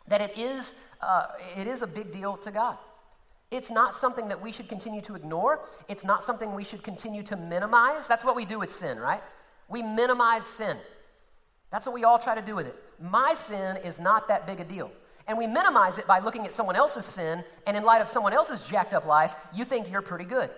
That 0.08 0.22
it 0.22 0.38
is, 0.38 0.74
uh, 1.02 1.28
it 1.58 1.68
is 1.68 1.82
a 1.82 1.88
big 1.88 2.14
deal 2.14 2.38
to 2.38 2.50
God. 2.50 2.80
It's 3.52 3.72
not 3.72 3.94
something 3.94 4.28
that 4.28 4.42
we 4.42 4.52
should 4.52 4.68
continue 4.68 5.02
to 5.02 5.16
ignore. 5.16 5.62
It's 5.88 6.04
not 6.04 6.24
something 6.24 6.54
we 6.54 6.64
should 6.64 6.84
continue 6.84 7.24
to 7.24 7.36
minimize. 7.36 8.08
That's 8.08 8.26
what 8.26 8.36
we 8.36 8.46
do 8.46 8.60
with 8.60 8.72
sin, 8.72 9.00
right? 9.00 9.22
We 9.70 9.82
minimize 9.82 10.46
sin. 10.46 10.78
That's 11.72 11.86
what 11.86 11.94
we 11.94 12.04
all 12.04 12.20
try 12.20 12.36
to 12.36 12.42
do 12.42 12.56
with 12.56 12.68
it. 12.68 12.76
My 13.00 13.34
sin 13.34 13.78
is 13.78 14.00
not 14.00 14.28
that 14.28 14.48
big 14.48 14.60
a 14.60 14.64
deal. 14.64 14.92
And 15.28 15.38
we 15.38 15.48
minimize 15.48 15.98
it 15.98 16.06
by 16.06 16.20
looking 16.20 16.46
at 16.46 16.54
someone 16.54 16.76
else's 16.76 17.06
sin, 17.06 17.44
and 17.66 17.76
in 17.76 17.84
light 17.84 18.02
of 18.02 18.08
someone 18.08 18.34
else's 18.34 18.68
jacked 18.68 18.94
up 18.94 19.06
life, 19.06 19.36
you 19.54 19.64
think 19.64 19.92
you're 19.92 20.02
pretty 20.02 20.26
good. 20.26 20.50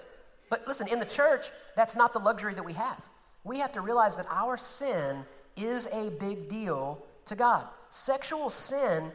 But 0.49 0.67
listen, 0.67 0.87
in 0.87 0.99
the 0.99 1.05
church, 1.05 1.51
that's 1.75 1.95
not 1.95 2.13
the 2.13 2.19
luxury 2.19 2.53
that 2.53 2.63
we 2.63 2.73
have. 2.73 3.09
We 3.43 3.59
have 3.59 3.71
to 3.73 3.81
realize 3.81 4.15
that 4.15 4.27
our 4.29 4.57
sin 4.57 5.25
is 5.55 5.87
a 5.87 6.09
big 6.19 6.49
deal 6.49 7.03
to 7.25 7.35
God. 7.35 7.65
Sexual 7.89 8.49
sin 8.49 9.11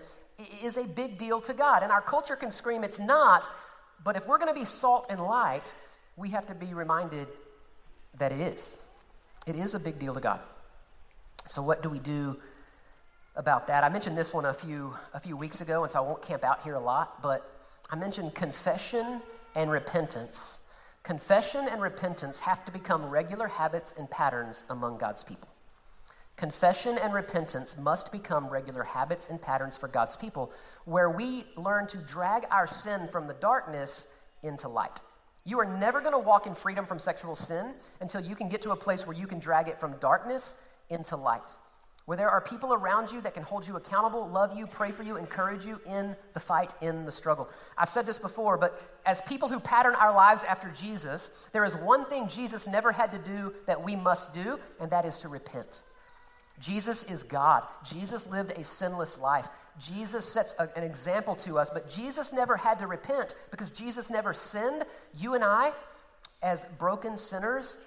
is 0.62 0.76
a 0.76 0.86
big 0.86 1.18
deal 1.18 1.40
to 1.42 1.52
God. 1.52 1.82
And 1.82 1.92
our 1.92 2.00
culture 2.00 2.36
can 2.36 2.50
scream 2.50 2.84
it's 2.84 2.98
not, 2.98 3.48
but 4.04 4.16
if 4.16 4.26
we're 4.26 4.38
going 4.38 4.52
to 4.52 4.58
be 4.58 4.64
salt 4.64 5.06
and 5.10 5.20
light, 5.20 5.74
we 6.16 6.30
have 6.30 6.46
to 6.46 6.54
be 6.54 6.74
reminded 6.74 7.28
that 8.18 8.32
it 8.32 8.40
is. 8.40 8.80
It 9.46 9.56
is 9.56 9.74
a 9.74 9.80
big 9.80 9.98
deal 9.98 10.14
to 10.14 10.20
God. 10.20 10.40
So, 11.46 11.62
what 11.62 11.82
do 11.82 11.88
we 11.88 11.98
do 11.98 12.36
about 13.34 13.66
that? 13.66 13.84
I 13.84 13.88
mentioned 13.88 14.16
this 14.16 14.32
one 14.32 14.44
a 14.44 14.54
few, 14.54 14.94
a 15.14 15.20
few 15.20 15.36
weeks 15.36 15.60
ago, 15.60 15.82
and 15.82 15.90
so 15.90 15.98
I 15.98 16.06
won't 16.06 16.22
camp 16.22 16.44
out 16.44 16.62
here 16.62 16.74
a 16.74 16.80
lot, 16.80 17.20
but 17.22 17.50
I 17.90 17.96
mentioned 17.96 18.34
confession 18.34 19.20
and 19.54 19.70
repentance. 19.70 20.60
Confession 21.02 21.66
and 21.70 21.82
repentance 21.82 22.38
have 22.40 22.64
to 22.64 22.72
become 22.72 23.04
regular 23.06 23.48
habits 23.48 23.92
and 23.98 24.08
patterns 24.08 24.64
among 24.70 24.98
God's 24.98 25.24
people. 25.24 25.51
Confession 26.42 26.98
and 27.00 27.14
repentance 27.14 27.76
must 27.78 28.10
become 28.10 28.48
regular 28.48 28.82
habits 28.82 29.28
and 29.28 29.40
patterns 29.40 29.76
for 29.76 29.86
God's 29.86 30.16
people, 30.16 30.50
where 30.86 31.08
we 31.08 31.44
learn 31.54 31.86
to 31.86 31.98
drag 31.98 32.46
our 32.50 32.66
sin 32.66 33.06
from 33.06 33.26
the 33.26 33.34
darkness 33.34 34.08
into 34.42 34.66
light. 34.66 35.02
You 35.44 35.60
are 35.60 35.78
never 35.78 36.00
going 36.00 36.14
to 36.14 36.18
walk 36.18 36.48
in 36.48 36.56
freedom 36.56 36.84
from 36.84 36.98
sexual 36.98 37.36
sin 37.36 37.74
until 38.00 38.20
you 38.22 38.34
can 38.34 38.48
get 38.48 38.60
to 38.62 38.72
a 38.72 38.76
place 38.76 39.06
where 39.06 39.16
you 39.16 39.28
can 39.28 39.38
drag 39.38 39.68
it 39.68 39.78
from 39.78 39.96
darkness 39.98 40.56
into 40.90 41.16
light. 41.16 41.56
Where 42.06 42.16
there 42.16 42.28
are 42.28 42.40
people 42.40 42.74
around 42.74 43.12
you 43.12 43.20
that 43.20 43.34
can 43.34 43.44
hold 43.44 43.64
you 43.64 43.76
accountable, 43.76 44.28
love 44.28 44.52
you, 44.52 44.66
pray 44.66 44.90
for 44.90 45.04
you, 45.04 45.18
encourage 45.18 45.64
you 45.64 45.80
in 45.86 46.16
the 46.32 46.40
fight, 46.40 46.74
in 46.80 47.04
the 47.04 47.12
struggle. 47.12 47.50
I've 47.78 47.88
said 47.88 48.04
this 48.04 48.18
before, 48.18 48.58
but 48.58 48.84
as 49.06 49.20
people 49.20 49.48
who 49.48 49.60
pattern 49.60 49.94
our 49.94 50.12
lives 50.12 50.42
after 50.42 50.68
Jesus, 50.70 51.30
there 51.52 51.62
is 51.64 51.76
one 51.76 52.04
thing 52.06 52.26
Jesus 52.26 52.66
never 52.66 52.90
had 52.90 53.12
to 53.12 53.18
do 53.18 53.54
that 53.68 53.80
we 53.80 53.94
must 53.94 54.34
do, 54.34 54.58
and 54.80 54.90
that 54.90 55.04
is 55.04 55.20
to 55.20 55.28
repent. 55.28 55.84
Jesus 56.62 57.02
is 57.04 57.24
God. 57.24 57.66
Jesus 57.84 58.28
lived 58.28 58.52
a 58.52 58.62
sinless 58.62 59.18
life. 59.18 59.48
Jesus 59.80 60.24
sets 60.24 60.54
a, 60.60 60.68
an 60.76 60.84
example 60.84 61.34
to 61.36 61.58
us, 61.58 61.68
but 61.70 61.90
Jesus 61.90 62.32
never 62.32 62.56
had 62.56 62.78
to 62.78 62.86
repent 62.86 63.34
because 63.50 63.72
Jesus 63.72 64.10
never 64.10 64.32
sinned. 64.32 64.84
You 65.18 65.34
and 65.34 65.42
I, 65.42 65.72
as 66.40 66.64
broken 66.78 67.16
sinners, 67.16 67.78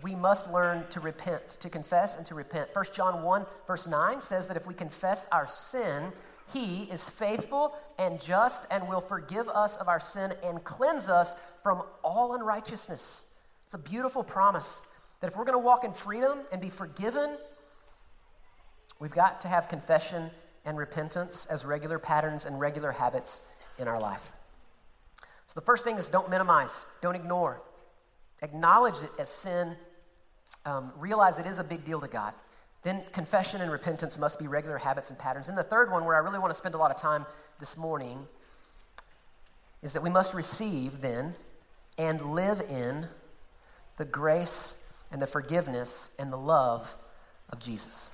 we 0.00 0.14
must 0.14 0.52
learn 0.52 0.86
to 0.90 1.00
repent, 1.00 1.48
to 1.60 1.68
confess 1.68 2.16
and 2.16 2.24
to 2.26 2.36
repent. 2.36 2.68
1 2.72 2.84
John 2.94 3.24
1, 3.24 3.46
verse 3.66 3.88
9 3.88 4.20
says 4.20 4.46
that 4.46 4.56
if 4.56 4.68
we 4.68 4.74
confess 4.74 5.26
our 5.32 5.48
sin, 5.48 6.12
he 6.52 6.84
is 6.84 7.10
faithful 7.10 7.76
and 7.98 8.20
just 8.20 8.68
and 8.70 8.86
will 8.88 9.00
forgive 9.00 9.48
us 9.48 9.76
of 9.78 9.88
our 9.88 9.98
sin 9.98 10.34
and 10.44 10.62
cleanse 10.62 11.08
us 11.08 11.34
from 11.64 11.82
all 12.04 12.36
unrighteousness. 12.36 13.26
It's 13.64 13.74
a 13.74 13.78
beautiful 13.78 14.22
promise. 14.22 14.86
That 15.20 15.28
if 15.28 15.36
we're 15.36 15.44
going 15.44 15.58
to 15.58 15.64
walk 15.64 15.84
in 15.84 15.92
freedom 15.92 16.40
and 16.52 16.60
be 16.60 16.70
forgiven, 16.70 17.36
we've 18.98 19.12
got 19.12 19.40
to 19.42 19.48
have 19.48 19.68
confession 19.68 20.30
and 20.64 20.76
repentance 20.76 21.46
as 21.46 21.64
regular 21.64 21.98
patterns 21.98 22.44
and 22.44 22.58
regular 22.58 22.92
habits 22.92 23.40
in 23.78 23.88
our 23.88 24.00
life. 24.00 24.32
So 25.46 25.54
the 25.54 25.64
first 25.64 25.84
thing 25.84 25.96
is 25.96 26.08
don't 26.08 26.28
minimize, 26.28 26.86
don't 27.00 27.14
ignore. 27.14 27.62
Acknowledge 28.42 29.02
it 29.02 29.10
as 29.18 29.28
sin, 29.28 29.76
um, 30.64 30.92
realize 30.96 31.38
it 31.38 31.46
is 31.46 31.58
a 31.58 31.64
big 31.64 31.84
deal 31.84 32.00
to 32.00 32.08
God. 32.08 32.34
Then 32.82 33.02
confession 33.12 33.60
and 33.62 33.72
repentance 33.72 34.18
must 34.18 34.38
be 34.38 34.46
regular 34.46 34.78
habits 34.78 35.10
and 35.10 35.18
patterns. 35.18 35.48
And 35.48 35.56
the 35.56 35.62
third 35.62 35.90
one, 35.90 36.04
where 36.04 36.14
I 36.14 36.18
really 36.18 36.38
want 36.38 36.50
to 36.50 36.56
spend 36.56 36.74
a 36.74 36.78
lot 36.78 36.90
of 36.90 36.96
time 36.96 37.26
this 37.58 37.76
morning, 37.76 38.26
is 39.82 39.92
that 39.92 40.02
we 40.02 40.10
must 40.10 40.34
receive 40.34 41.00
then 41.00 41.34
and 41.98 42.20
live 42.20 42.60
in 42.60 43.06
the 43.96 44.04
grace 44.04 44.76
and 45.10 45.22
the 45.22 45.26
forgiveness 45.26 46.10
and 46.18 46.32
the 46.32 46.36
love 46.36 46.94
of 47.50 47.60
Jesus. 47.60 48.10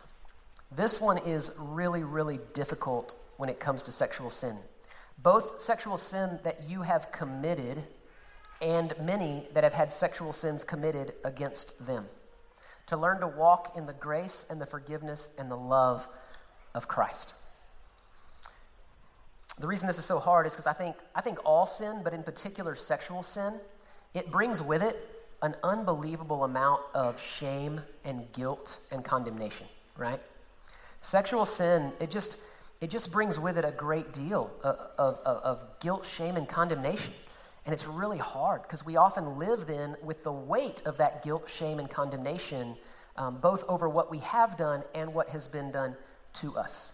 This 0.74 1.00
one 1.00 1.18
is 1.18 1.52
really, 1.58 2.02
really 2.02 2.40
difficult 2.54 3.14
when 3.36 3.50
it 3.50 3.60
comes 3.60 3.82
to 3.84 3.92
sexual 3.92 4.30
sin. 4.30 4.56
Both 5.18 5.60
sexual 5.60 5.98
sin 5.98 6.38
that 6.44 6.62
you 6.68 6.82
have 6.82 7.12
committed 7.12 7.82
and 8.62 8.94
many 9.00 9.48
that 9.52 9.64
have 9.64 9.74
had 9.74 9.92
sexual 9.92 10.32
sins 10.32 10.64
committed 10.64 11.12
against 11.24 11.84
them. 11.84 12.06
To 12.86 12.96
learn 12.96 13.20
to 13.20 13.28
walk 13.28 13.76
in 13.76 13.86
the 13.86 13.92
grace 13.92 14.46
and 14.48 14.60
the 14.60 14.66
forgiveness 14.66 15.30
and 15.38 15.50
the 15.50 15.56
love 15.56 16.08
of 16.74 16.88
Christ. 16.88 17.34
The 19.58 19.68
reason 19.68 19.86
this 19.86 19.98
is 19.98 20.06
so 20.06 20.18
hard 20.18 20.46
is 20.46 20.54
because 20.54 20.66
I 20.66 20.72
think, 20.72 20.96
I 21.14 21.20
think 21.20 21.38
all 21.44 21.66
sin, 21.66 22.00
but 22.02 22.14
in 22.14 22.22
particular 22.22 22.74
sexual 22.74 23.22
sin, 23.22 23.60
it 24.14 24.30
brings 24.30 24.62
with 24.62 24.82
it 24.82 24.96
an 25.42 25.54
unbelievable 25.62 26.44
amount 26.44 26.80
of 26.94 27.20
shame 27.20 27.82
and 28.04 28.30
guilt 28.32 28.80
and 28.90 29.04
condemnation, 29.04 29.66
right? 29.98 30.20
Sexual 31.02 31.46
sin, 31.46 31.92
it 32.00 32.10
just, 32.10 32.38
it 32.80 32.88
just 32.88 33.10
brings 33.10 33.38
with 33.38 33.58
it 33.58 33.64
a 33.64 33.72
great 33.72 34.12
deal 34.12 34.50
of, 34.62 34.76
of, 34.98 35.18
of 35.26 35.80
guilt, 35.80 36.06
shame, 36.06 36.36
and 36.36 36.48
condemnation. 36.48 37.12
And 37.66 37.72
it's 37.72 37.88
really 37.88 38.18
hard 38.18 38.62
because 38.62 38.86
we 38.86 38.96
often 38.96 39.36
live 39.36 39.66
then 39.66 39.96
with 40.02 40.22
the 40.22 40.32
weight 40.32 40.82
of 40.86 40.96
that 40.98 41.22
guilt, 41.24 41.48
shame, 41.48 41.80
and 41.80 41.90
condemnation, 41.90 42.76
um, 43.16 43.38
both 43.38 43.64
over 43.68 43.88
what 43.88 44.12
we 44.12 44.18
have 44.18 44.56
done 44.56 44.84
and 44.94 45.12
what 45.12 45.28
has 45.28 45.48
been 45.48 45.72
done 45.72 45.96
to 46.34 46.56
us. 46.56 46.92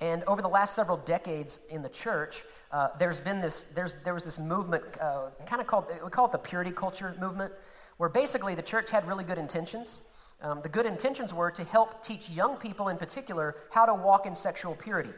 And 0.00 0.22
over 0.24 0.40
the 0.40 0.48
last 0.48 0.76
several 0.76 0.98
decades 0.98 1.58
in 1.70 1.82
the 1.82 1.88
church, 1.88 2.44
uh, 2.70 2.90
there's 3.00 3.20
been 3.20 3.40
this, 3.40 3.64
there's, 3.74 3.96
there 4.04 4.14
was 4.14 4.22
this 4.22 4.38
movement, 4.38 4.84
uh, 5.00 5.30
kind 5.44 5.60
of 5.60 5.66
called, 5.66 5.90
we 6.04 6.10
call 6.10 6.26
it 6.26 6.32
the 6.32 6.38
purity 6.38 6.70
culture 6.70 7.16
movement, 7.20 7.52
where 7.96 8.08
basically 8.08 8.54
the 8.54 8.62
church 8.62 8.92
had 8.92 9.06
really 9.08 9.24
good 9.24 9.38
intentions. 9.38 10.02
Um, 10.40 10.60
the 10.60 10.68
good 10.68 10.86
intentions 10.86 11.34
were 11.34 11.50
to 11.50 11.64
help 11.64 12.02
teach 12.02 12.30
young 12.30 12.56
people 12.56 12.88
in 12.88 12.96
particular 12.96 13.56
how 13.72 13.86
to 13.86 13.94
walk 13.94 14.26
in 14.26 14.34
sexual 14.34 14.74
purity. 14.74 15.10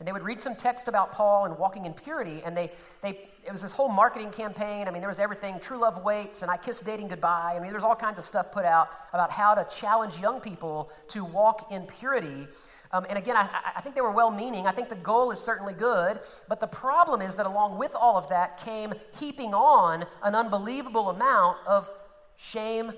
And 0.00 0.08
they 0.08 0.12
would 0.12 0.24
read 0.24 0.40
some 0.40 0.56
text 0.56 0.88
about 0.88 1.12
Paul 1.12 1.44
and 1.44 1.56
walking 1.56 1.84
in 1.84 1.94
purity, 1.94 2.42
and 2.44 2.56
they, 2.56 2.70
they, 3.00 3.28
it 3.46 3.52
was 3.52 3.62
this 3.62 3.72
whole 3.72 3.88
marketing 3.88 4.30
campaign. 4.30 4.88
I 4.88 4.90
mean, 4.90 5.00
there 5.00 5.08
was 5.08 5.20
everything 5.20 5.60
true 5.60 5.78
love 5.78 6.02
waits, 6.02 6.42
and 6.42 6.50
I 6.50 6.56
kiss 6.56 6.80
dating 6.80 7.08
goodbye. 7.08 7.54
I 7.56 7.60
mean, 7.60 7.70
there's 7.70 7.84
all 7.84 7.94
kinds 7.94 8.18
of 8.18 8.24
stuff 8.24 8.50
put 8.50 8.64
out 8.64 8.88
about 9.12 9.30
how 9.30 9.54
to 9.54 9.64
challenge 9.64 10.18
young 10.18 10.40
people 10.40 10.90
to 11.08 11.24
walk 11.24 11.70
in 11.70 11.86
purity. 11.86 12.48
Um, 12.90 13.06
and 13.08 13.16
again, 13.16 13.36
I, 13.36 13.48
I 13.76 13.80
think 13.80 13.94
they 13.94 14.00
were 14.00 14.10
well 14.10 14.32
meaning. 14.32 14.66
I 14.66 14.72
think 14.72 14.88
the 14.88 14.96
goal 14.96 15.30
is 15.30 15.38
certainly 15.38 15.74
good. 15.74 16.18
But 16.48 16.58
the 16.58 16.66
problem 16.66 17.22
is 17.22 17.36
that 17.36 17.46
along 17.46 17.78
with 17.78 17.94
all 17.94 18.16
of 18.16 18.28
that 18.30 18.56
came 18.56 18.92
heaping 19.20 19.54
on 19.54 20.04
an 20.24 20.34
unbelievable 20.34 21.10
amount 21.10 21.58
of 21.66 21.88
shame 22.36 22.92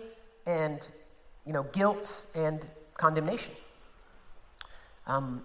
and 0.46 0.86
you 1.46 1.52
know, 1.52 1.62
guilt 1.72 2.24
and 2.34 2.66
condemnation. 2.94 3.54
Um, 5.06 5.42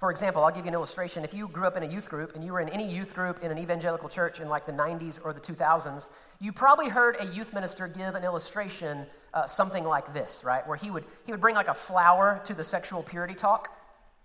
for 0.00 0.10
example, 0.10 0.42
I'll 0.42 0.50
give 0.50 0.64
you 0.64 0.68
an 0.68 0.74
illustration. 0.74 1.24
If 1.24 1.34
you 1.34 1.46
grew 1.46 1.66
up 1.66 1.76
in 1.76 1.82
a 1.82 1.86
youth 1.86 2.08
group 2.08 2.34
and 2.34 2.42
you 2.42 2.52
were 2.52 2.60
in 2.60 2.70
any 2.70 2.90
youth 2.90 3.14
group 3.14 3.40
in 3.40 3.50
an 3.50 3.58
evangelical 3.58 4.08
church 4.08 4.40
in 4.40 4.48
like 4.48 4.64
the 4.64 4.72
90s 4.72 5.20
or 5.22 5.34
the 5.34 5.40
2000s, 5.40 6.08
you 6.40 6.52
probably 6.52 6.88
heard 6.88 7.18
a 7.20 7.26
youth 7.26 7.52
minister 7.52 7.86
give 7.86 8.14
an 8.14 8.24
illustration, 8.24 9.06
uh, 9.34 9.46
something 9.46 9.84
like 9.84 10.10
this, 10.14 10.42
right? 10.42 10.66
Where 10.66 10.78
he 10.78 10.90
would, 10.90 11.04
he 11.26 11.32
would 11.32 11.40
bring 11.40 11.54
like 11.54 11.68
a 11.68 11.74
flower 11.74 12.40
to 12.44 12.54
the 12.54 12.64
sexual 12.64 13.02
purity 13.02 13.34
talk. 13.34 13.76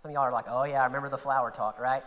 Some 0.01 0.12
of 0.12 0.13
y'all 0.15 0.24
are 0.24 0.31
like, 0.31 0.45
oh 0.47 0.63
yeah, 0.63 0.81
I 0.81 0.85
remember 0.85 1.09
the 1.09 1.17
flower 1.17 1.51
talk, 1.51 1.77
right? 1.77 2.03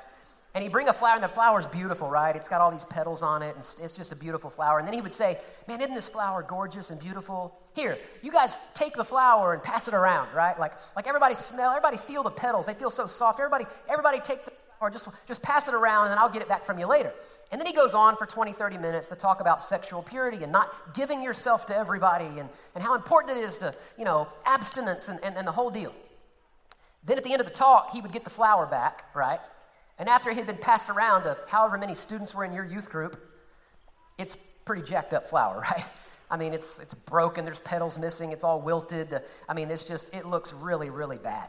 And 0.55 0.63
he'd 0.63 0.73
bring 0.73 0.89
a 0.89 0.93
flower, 0.93 1.15
and 1.15 1.23
the 1.23 1.29
flower's 1.29 1.69
beautiful, 1.69 2.09
right? 2.09 2.35
It's 2.35 2.49
got 2.49 2.61
all 2.61 2.71
these 2.71 2.87
petals 2.87 3.23
on 3.23 3.43
it, 3.43 3.55
and 3.55 3.59
it's 3.59 3.97
just 3.97 4.13
a 4.13 4.17
beautiful 4.17 4.51
flower. 4.51 4.79
And 4.79 4.89
then 4.89 4.95
he 4.95 5.01
would 5.01 5.13
say, 5.13 5.39
Man, 5.69 5.81
isn't 5.81 5.95
this 5.95 6.09
flower 6.09 6.43
gorgeous 6.43 6.91
and 6.91 6.99
beautiful? 6.99 7.59
Here, 7.75 7.99
you 8.23 8.33
guys 8.33 8.59
take 8.75 8.95
the 8.95 9.05
flower 9.05 9.53
and 9.53 9.63
pass 9.63 9.89
it 9.89 9.95
around, 9.95 10.35
right? 10.35 10.59
Like, 10.59 10.73
like 10.97 11.07
everybody 11.07 11.35
smell, 11.35 11.71
everybody 11.71 11.99
feel 11.99 12.23
the 12.23 12.31
petals. 12.31 12.67
They 12.67 12.75
feel 12.75 12.91
so 12.91 13.07
soft. 13.07 13.39
Everybody, 13.39 13.67
everybody 13.89 14.21
take 14.21 14.45
the 14.45 14.53
or 14.81 14.91
just, 14.91 15.09
just 15.27 15.43
pass 15.43 15.69
it 15.69 15.75
around 15.75 16.11
and 16.11 16.19
I'll 16.21 16.29
get 16.29 16.43
it 16.43 16.49
back 16.49 16.65
from 16.65 16.79
you 16.79 16.87
later. 16.87 17.13
And 17.51 17.61
then 17.61 17.67
he 17.67 17.73
goes 17.73 17.95
on 17.95 18.17
for 18.17 18.27
20, 18.27 18.53
30 18.53 18.79
minutes 18.79 19.09
to 19.09 19.17
talk 19.17 19.41
about 19.41 19.65
sexual 19.65 20.03
purity 20.03 20.43
and 20.43 20.53
not 20.53 20.95
giving 20.95 21.23
yourself 21.23 21.67
to 21.67 21.77
everybody 21.77 22.27
and, 22.39 22.49
and 22.75 22.85
how 22.85 22.95
important 22.95 23.39
it 23.39 23.41
is 23.41 23.59
to, 23.59 23.73
you 23.97 24.05
know, 24.05 24.29
abstinence 24.47 25.09
and, 25.09 25.19
and, 25.25 25.37
and 25.37 25.47
the 25.47 25.53
whole 25.53 25.71
deal. 25.71 25.95
Then 27.05 27.17
at 27.17 27.25
the 27.25 27.33
end 27.33 27.41
of 27.41 27.47
the 27.47 27.53
talk, 27.53 27.91
he 27.91 28.01
would 28.01 28.13
get 28.13 28.25
the 28.25 28.31
flower 28.31 28.67
back, 28.67 29.05
right? 29.15 29.41
And 29.99 30.09
after 30.09 30.31
it 30.31 30.37
had 30.37 30.47
been 30.47 30.59
passed 30.59 30.91
around 30.91 31.25
to 31.25 31.37
however 31.49 31.77
many 31.77 31.95
students 31.95 32.35
were 32.35 32.45
in 32.45 32.53
your 32.53 32.65
youth 32.65 32.89
group, 32.91 33.21
it's 34.17 34.37
pretty 34.65 34.83
jacked 34.83 35.15
up 35.15 35.27
flower, 35.27 35.61
right? 35.71 35.85
I 36.31 36.37
mean, 36.37 36.53
it's, 36.53 36.79
it's 36.79 36.95
broken, 36.95 37.45
there's 37.45 37.61
petals 37.61 37.99
missing, 37.99 38.33
it's 38.33 38.45
all 38.45 38.61
wilted. 38.61 39.21
I 39.49 39.55
mean, 39.55 39.71
it's 39.71 39.85
just, 39.85 40.15
it 40.15 40.27
looks 40.27 40.53
really, 40.53 40.91
really 40.91 41.19
bad. 41.19 41.49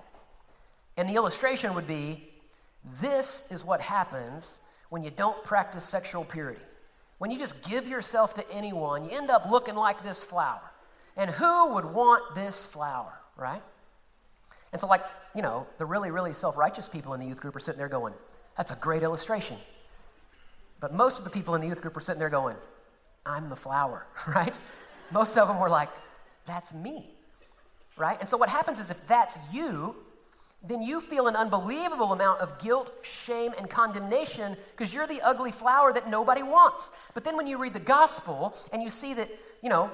And 0.97 1.07
the 1.07 1.15
illustration 1.15 1.75
would 1.75 1.87
be 1.87 2.29
this 3.01 3.43
is 3.49 3.63
what 3.63 3.81
happens 3.81 4.59
when 4.89 5.03
you 5.03 5.11
don't 5.11 5.43
practice 5.43 5.83
sexual 5.83 6.23
purity. 6.23 6.61
When 7.17 7.29
you 7.29 7.37
just 7.37 7.69
give 7.69 7.87
yourself 7.87 8.33
to 8.35 8.51
anyone, 8.51 9.03
you 9.03 9.09
end 9.11 9.29
up 9.29 9.49
looking 9.49 9.75
like 9.75 10.03
this 10.03 10.23
flower. 10.23 10.61
And 11.17 11.29
who 11.29 11.73
would 11.73 11.85
want 11.85 12.33
this 12.33 12.65
flower, 12.65 13.13
right? 13.35 13.61
And 14.71 14.79
so, 14.79 14.87
like, 14.87 15.03
you 15.35 15.41
know, 15.41 15.67
the 15.77 15.85
really, 15.85 16.11
really 16.11 16.33
self 16.33 16.55
righteous 16.55 16.87
people 16.87 17.13
in 17.13 17.19
the 17.19 17.25
youth 17.25 17.41
group 17.41 17.55
are 17.55 17.59
sitting 17.59 17.77
there 17.77 17.89
going, 17.89 18.13
that's 18.59 18.73
a 18.73 18.75
great 18.75 19.03
illustration. 19.03 19.55
But 20.81 20.93
most 20.93 21.19
of 21.19 21.23
the 21.23 21.29
people 21.29 21.55
in 21.55 21.61
the 21.61 21.67
youth 21.67 21.81
group 21.81 21.95
were 21.95 22.01
sitting 22.01 22.19
there 22.19 22.29
going, 22.29 22.57
I'm 23.25 23.47
the 23.47 23.55
flower, 23.55 24.05
right? 24.27 24.59
Most 25.11 25.37
of 25.37 25.47
them 25.47 25.61
were 25.61 25.69
like, 25.69 25.87
that's 26.45 26.73
me, 26.73 27.09
right? 27.95 28.17
And 28.19 28.27
so 28.27 28.35
what 28.35 28.49
happens 28.49 28.81
is 28.81 28.91
if 28.91 29.07
that's 29.07 29.39
you, 29.53 29.95
then 30.61 30.81
you 30.81 30.99
feel 30.99 31.29
an 31.29 31.37
unbelievable 31.37 32.11
amount 32.11 32.41
of 32.41 32.59
guilt, 32.59 32.91
shame, 33.01 33.53
and 33.57 33.69
condemnation 33.69 34.57
because 34.71 34.93
you're 34.93 35.07
the 35.07 35.21
ugly 35.21 35.53
flower 35.53 35.93
that 35.93 36.09
nobody 36.09 36.43
wants. 36.43 36.91
But 37.13 37.23
then 37.23 37.37
when 37.37 37.47
you 37.47 37.57
read 37.57 37.73
the 37.73 37.79
gospel 37.79 38.53
and 38.73 38.83
you 38.83 38.89
see 38.89 39.13
that, 39.13 39.29
you 39.61 39.69
know, 39.69 39.89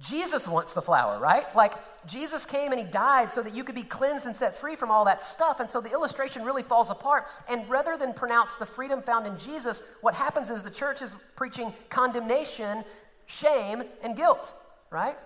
Jesus 0.00 0.46
wants 0.46 0.74
the 0.74 0.82
flower, 0.82 1.18
right? 1.18 1.44
Like, 1.56 1.74
Jesus 2.06 2.46
came 2.46 2.70
and 2.70 2.78
he 2.78 2.86
died 2.86 3.32
so 3.32 3.42
that 3.42 3.54
you 3.54 3.64
could 3.64 3.74
be 3.74 3.82
cleansed 3.82 4.26
and 4.26 4.36
set 4.36 4.54
free 4.54 4.76
from 4.76 4.92
all 4.92 5.04
that 5.06 5.20
stuff. 5.20 5.58
And 5.58 5.68
so 5.68 5.80
the 5.80 5.90
illustration 5.90 6.44
really 6.44 6.62
falls 6.62 6.90
apart. 6.90 7.26
And 7.50 7.68
rather 7.68 7.96
than 7.96 8.14
pronounce 8.14 8.56
the 8.56 8.66
freedom 8.66 9.02
found 9.02 9.26
in 9.26 9.36
Jesus, 9.36 9.82
what 10.00 10.14
happens 10.14 10.50
is 10.50 10.62
the 10.62 10.70
church 10.70 11.02
is 11.02 11.16
preaching 11.34 11.72
condemnation, 11.88 12.84
shame, 13.26 13.82
and 14.04 14.16
guilt, 14.16 14.54
right? 14.90 15.16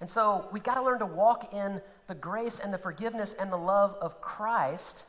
And 0.00 0.10
so 0.10 0.46
we've 0.52 0.62
got 0.62 0.74
to 0.74 0.82
learn 0.82 0.98
to 0.98 1.06
walk 1.06 1.54
in 1.54 1.80
the 2.06 2.14
grace 2.14 2.60
and 2.60 2.72
the 2.72 2.78
forgiveness 2.78 3.32
and 3.32 3.50
the 3.50 3.56
love 3.56 3.96
of 4.02 4.20
Christ. 4.20 5.06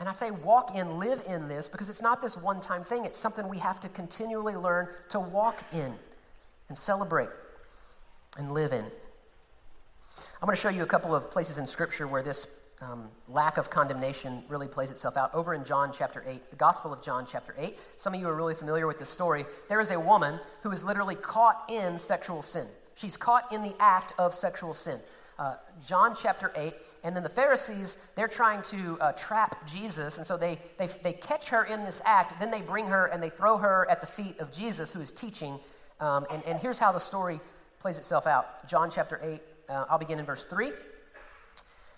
And 0.00 0.08
I 0.08 0.12
say 0.12 0.32
walk 0.32 0.74
in, 0.74 0.98
live 0.98 1.22
in 1.28 1.46
this, 1.46 1.68
because 1.68 1.88
it's 1.88 2.02
not 2.02 2.20
this 2.20 2.36
one 2.36 2.60
time 2.60 2.82
thing. 2.82 3.04
It's 3.04 3.18
something 3.18 3.48
we 3.48 3.58
have 3.58 3.78
to 3.80 3.88
continually 3.90 4.56
learn 4.56 4.88
to 5.10 5.20
walk 5.20 5.62
in 5.72 5.94
and 6.70 6.78
celebrate 6.78 7.28
and 8.38 8.52
live 8.52 8.72
in. 8.72 8.84
I'm 8.84 10.46
going 10.46 10.54
to 10.54 10.60
show 10.60 10.68
you 10.68 10.84
a 10.84 10.86
couple 10.86 11.14
of 11.14 11.28
places 11.28 11.58
in 11.58 11.66
Scripture 11.66 12.06
where 12.06 12.22
this 12.22 12.46
um, 12.80 13.10
lack 13.28 13.58
of 13.58 13.68
condemnation 13.68 14.44
really 14.48 14.68
plays 14.68 14.92
itself 14.92 15.16
out. 15.16 15.34
Over 15.34 15.52
in 15.52 15.64
John 15.64 15.92
chapter 15.92 16.24
8, 16.26 16.48
the 16.50 16.56
Gospel 16.56 16.92
of 16.92 17.02
John 17.02 17.26
chapter 17.26 17.56
8, 17.58 17.76
some 17.96 18.14
of 18.14 18.20
you 18.20 18.28
are 18.28 18.36
really 18.36 18.54
familiar 18.54 18.86
with 18.86 18.98
this 18.98 19.10
story. 19.10 19.44
There 19.68 19.80
is 19.80 19.90
a 19.90 19.98
woman 19.98 20.38
who 20.62 20.70
is 20.70 20.84
literally 20.84 21.16
caught 21.16 21.68
in 21.68 21.98
sexual 21.98 22.40
sin. 22.40 22.66
She's 22.94 23.16
caught 23.16 23.52
in 23.52 23.64
the 23.64 23.74
act 23.80 24.14
of 24.16 24.32
sexual 24.32 24.72
sin. 24.72 25.00
Uh, 25.40 25.56
John 25.84 26.14
chapter 26.14 26.52
8, 26.54 26.72
and 27.02 27.16
then 27.16 27.22
the 27.22 27.28
Pharisees, 27.28 27.98
they're 28.14 28.28
trying 28.28 28.62
to 28.62 28.96
uh, 29.00 29.12
trap 29.12 29.66
Jesus, 29.66 30.18
and 30.18 30.26
so 30.26 30.36
they, 30.36 30.58
they, 30.76 30.86
they 31.02 31.14
catch 31.14 31.48
her 31.48 31.64
in 31.64 31.82
this 31.82 32.00
act, 32.04 32.38
then 32.38 32.50
they 32.50 32.60
bring 32.60 32.86
her 32.86 33.06
and 33.06 33.22
they 33.22 33.30
throw 33.30 33.56
her 33.56 33.90
at 33.90 34.00
the 34.00 34.06
feet 34.06 34.38
of 34.38 34.52
Jesus, 34.52 34.92
who 34.92 35.00
is 35.00 35.10
teaching 35.10 35.58
um, 36.00 36.26
and, 36.30 36.42
and 36.44 36.58
here's 36.58 36.78
how 36.78 36.92
the 36.92 37.00
story 37.00 37.40
plays 37.78 37.98
itself 37.98 38.26
out 38.26 38.66
John 38.66 38.90
chapter 38.90 39.20
8, 39.22 39.40
uh, 39.68 39.84
I'll 39.88 39.98
begin 39.98 40.18
in 40.18 40.24
verse 40.24 40.44
3. 40.44 40.68
It 40.68 40.74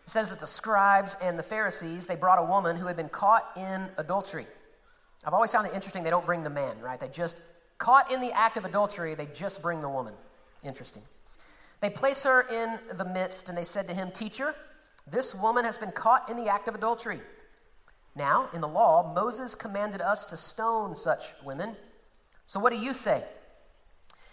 says 0.07 0.31
that 0.31 0.41
the 0.41 0.47
scribes 0.47 1.17
and 1.23 1.39
the 1.39 1.43
Pharisees, 1.43 2.07
they 2.07 2.17
brought 2.17 2.39
a 2.39 2.45
woman 2.45 2.77
who 2.77 2.87
had 2.87 2.97
been 2.97 3.09
caught 3.09 3.51
in 3.57 3.89
adultery. 3.99 4.47
I've 5.25 5.33
always 5.33 5.53
found 5.53 5.67
it 5.69 5.75
interesting 5.75 6.03
they 6.03 6.11
don't 6.11 6.27
bring 6.27 6.43
the 6.43 6.51
man, 6.51 6.81
right? 6.81 6.99
They 6.99 7.09
just, 7.09 7.41
caught 7.83 8.13
in 8.13 8.21
the 8.21 8.31
act 8.31 8.57
of 8.57 8.65
adultery, 8.65 9.17
they 9.17 9.27
just 9.35 9.61
bring 9.61 9.81
the 9.81 9.89
woman. 9.89 10.15
Interesting. 10.63 11.03
They 11.81 11.91
place 11.91 12.23
her 12.23 12.43
in 12.43 12.79
the 12.97 13.05
midst 13.05 13.49
and 13.49 13.59
they 13.59 13.65
said 13.65 13.89
to 13.89 13.95
him, 13.95 14.13
Teacher, 14.13 14.55
this 15.11 15.35
woman 15.35 15.65
has 15.65 15.79
been 15.79 15.91
caught 15.91 16.31
in 16.31 16.37
the 16.37 16.47
act 16.47 16.69
of 16.69 16.77
adultery. 16.77 17.21
Now, 18.15 18.49
in 18.55 18.61
the 18.61 18.69
law, 18.69 19.13
Moses 19.13 19.57
commanded 19.57 20.01
us 20.01 20.25
to 20.27 20.37
stone 20.37 20.95
such 20.95 21.35
women. 21.45 21.75
So 22.47 22.61
what 22.61 22.73
do 22.73 22.79
you 22.79 22.93
say? 22.93 23.25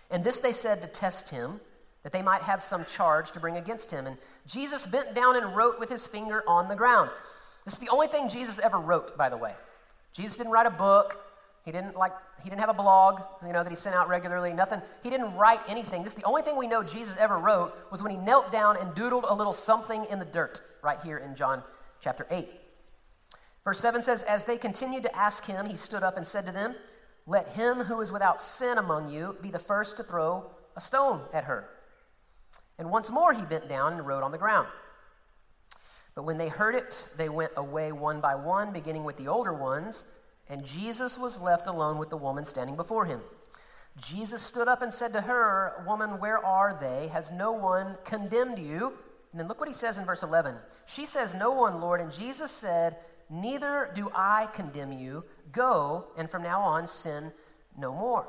And 0.10 0.24
this 0.24 0.40
they 0.40 0.52
said 0.52 0.82
to 0.82 0.88
test 0.88 1.30
him, 1.30 1.60
that 2.04 2.14
they 2.14 2.22
might 2.22 2.42
have 2.42 2.64
some 2.64 2.86
charge 2.86 3.32
to 3.32 3.40
bring 3.40 3.58
against 3.58 3.92
him. 3.92 4.08
And 4.08 4.18
Jesus 4.48 4.86
bent 4.86 5.14
down 5.14 5.36
and 5.36 5.56
wrote 5.56 5.80
with 5.80 5.90
his 5.90 6.08
finger 6.08 6.44
on 6.48 6.68
the 6.68 6.76
ground. 6.76 7.12
This 7.66 7.74
is 7.74 7.80
the 7.80 7.90
only 7.90 8.08
thing 8.08 8.30
Jesus 8.30 8.60
ever 8.60 8.80
wrote, 8.80 9.18
by 9.18 9.30
the 9.30 9.38
way. 9.38 9.54
Jesus 10.14 10.38
didn't 10.38 10.52
write 10.52 10.66
a 10.66 10.72
book. 10.72 11.26
He 11.66 11.72
didn't 11.72 11.98
like 11.98 12.14
he 12.42 12.50
didn't 12.50 12.62
have 12.62 12.70
a 12.70 12.74
blog, 12.74 13.22
you 13.46 13.52
know, 13.52 13.64
that 13.64 13.70
he 13.70 13.76
sent 13.76 13.96
out 13.96 14.08
regularly. 14.08 14.54
Nothing. 14.54 14.82
He 15.04 15.10
didn't 15.10 15.36
write 15.36 15.60
anything. 15.68 16.04
This 16.04 16.14
is 16.14 16.18
the 16.18 16.26
only 16.26 16.42
thing 16.42 16.58
we 16.58 16.68
know 16.68 16.82
Jesus 16.82 17.18
ever 17.18 17.38
wrote 17.38 17.76
was 17.92 18.02
when 18.02 18.12
he 18.12 18.18
knelt 18.18 18.52
down 18.52 18.78
and 18.78 18.96
doodled 18.96 19.26
a 19.28 19.34
little 19.34 19.54
something 19.54 20.06
in 20.06 20.20
the 20.20 20.26
dirt, 20.26 20.62
right 20.82 21.00
here 21.04 21.18
in 21.18 21.36
John 21.36 21.62
chapter 22.00 22.26
8. 22.32 22.50
Verse 23.66 23.80
7 23.82 24.02
says, 24.02 24.24
As 24.24 24.46
they 24.46 24.58
continued 24.58 25.04
to 25.04 25.16
ask 25.16 25.46
him, 25.46 25.66
he 25.66 25.76
stood 25.76 26.02
up 26.02 26.16
and 26.16 26.26
said 26.26 26.46
to 26.46 26.52
them, 26.54 26.76
let 27.30 27.48
him 27.50 27.78
who 27.78 28.02
is 28.02 28.12
without 28.12 28.42
sin 28.42 28.80
among 28.80 29.08
you 29.08 29.38
be 29.40 29.52
the 29.52 29.60
first 29.60 29.98
to 29.98 30.04
throw 30.04 30.50
a 30.76 30.82
stone 30.82 31.22
at 31.32 31.44
her. 31.44 31.70
And 32.80 32.90
once 32.90 33.12
more 33.12 33.34
he 33.34 33.46
bent 33.46 33.70
down 33.70 33.94
and 33.94 34.08
wrote 34.08 34.24
on 34.24 34.32
the 34.32 34.38
ground. 34.40 34.68
But 36.16 36.24
when 36.24 36.40
they 36.40 36.50
heard 36.50 36.74
it, 36.74 37.08
they 37.18 37.30
went 37.30 37.52
away 37.56 37.92
one 37.92 38.20
by 38.20 38.34
one, 38.34 38.74
beginning 38.74 39.04
with 39.04 39.16
the 39.18 39.28
older 39.28 39.54
ones, 39.54 40.08
and 40.50 40.66
Jesus 40.66 41.20
was 41.20 41.40
left 41.40 41.68
alone 41.68 42.00
with 42.00 42.10
the 42.10 42.18
woman 42.18 42.44
standing 42.46 42.76
before 42.76 43.06
him. 43.06 43.22
Jesus 44.02 44.42
stood 44.42 44.68
up 44.68 44.82
and 44.82 44.92
said 44.92 45.14
to 45.14 45.22
her, 45.22 45.84
Woman, 45.86 46.20
where 46.20 46.44
are 46.44 46.76
they? 46.82 47.10
Has 47.10 47.32
no 47.32 47.52
one 47.52 47.96
condemned 48.06 48.58
you? 48.58 48.94
And 49.32 49.40
then 49.40 49.48
look 49.48 49.60
what 49.60 49.70
he 49.70 49.76
says 49.76 50.00
in 50.00 50.06
verse 50.06 50.24
11. 50.24 50.56
She 50.88 51.06
says, 51.06 51.36
No 51.36 51.52
one, 51.52 51.80
Lord. 51.80 52.02
And 52.02 52.12
Jesus 52.12 52.50
said, 52.50 52.98
Neither 53.30 53.92
do 53.94 54.12
I 54.14 54.48
condemn 54.54 54.92
you. 54.92 55.24
Go, 55.52 56.08
and 56.18 56.30
from 56.30 56.44
now 56.44 56.60
on, 56.62 56.88
sin 56.88 57.32
no 57.78 57.94
more. 57.94 58.28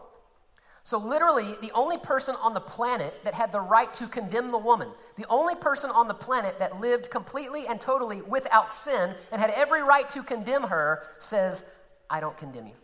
So, 0.82 0.98
literally, 0.98 1.56
the 1.60 1.70
only 1.72 1.98
person 1.98 2.34
on 2.42 2.54
the 2.54 2.60
planet 2.60 3.14
that 3.24 3.34
had 3.34 3.52
the 3.52 3.60
right 3.60 3.92
to 3.94 4.06
condemn 4.06 4.50
the 4.50 4.58
woman, 4.58 4.88
the 5.16 5.26
only 5.28 5.54
person 5.54 5.90
on 5.90 6.08
the 6.08 6.14
planet 6.14 6.58
that 6.58 6.80
lived 6.80 7.10
completely 7.10 7.66
and 7.66 7.80
totally 7.80 8.22
without 8.22 8.70
sin 8.72 9.14
and 9.30 9.40
had 9.40 9.50
every 9.50 9.82
right 9.82 10.08
to 10.08 10.22
condemn 10.22 10.64
her, 10.64 11.02
says, 11.18 11.64
I 12.08 12.20
don't 12.20 12.36
condemn 12.36 12.66
you. 12.66 12.74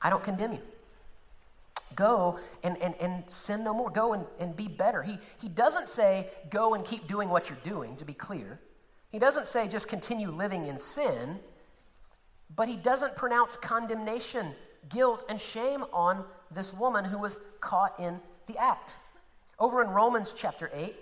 I 0.00 0.10
don't 0.10 0.22
condemn 0.22 0.52
you. 0.52 0.60
Go 1.96 2.38
and, 2.62 2.80
and, 2.80 2.94
and 3.00 3.28
sin 3.28 3.64
no 3.64 3.74
more. 3.74 3.90
Go 3.90 4.12
and, 4.12 4.24
and 4.38 4.54
be 4.54 4.68
better. 4.68 5.02
He, 5.02 5.18
he 5.40 5.48
doesn't 5.48 5.88
say, 5.88 6.28
go 6.50 6.74
and 6.74 6.84
keep 6.84 7.08
doing 7.08 7.28
what 7.28 7.48
you're 7.48 7.58
doing, 7.64 7.96
to 7.96 8.04
be 8.04 8.14
clear. 8.14 8.60
He 9.10 9.18
doesn't 9.18 9.46
say, 9.46 9.68
just 9.68 9.88
continue 9.88 10.30
living 10.30 10.66
in 10.66 10.78
sin. 10.78 11.38
But 12.56 12.68
he 12.68 12.76
doesn't 12.76 13.16
pronounce 13.16 13.56
condemnation, 13.56 14.54
guilt, 14.88 15.24
and 15.28 15.40
shame 15.40 15.84
on 15.92 16.24
this 16.50 16.74
woman 16.74 17.04
who 17.04 17.18
was 17.18 17.40
caught 17.60 17.98
in 18.00 18.20
the 18.46 18.56
act. 18.58 18.96
Over 19.58 19.82
in 19.82 19.90
Romans 19.90 20.32
chapter 20.36 20.70
8, 20.74 20.94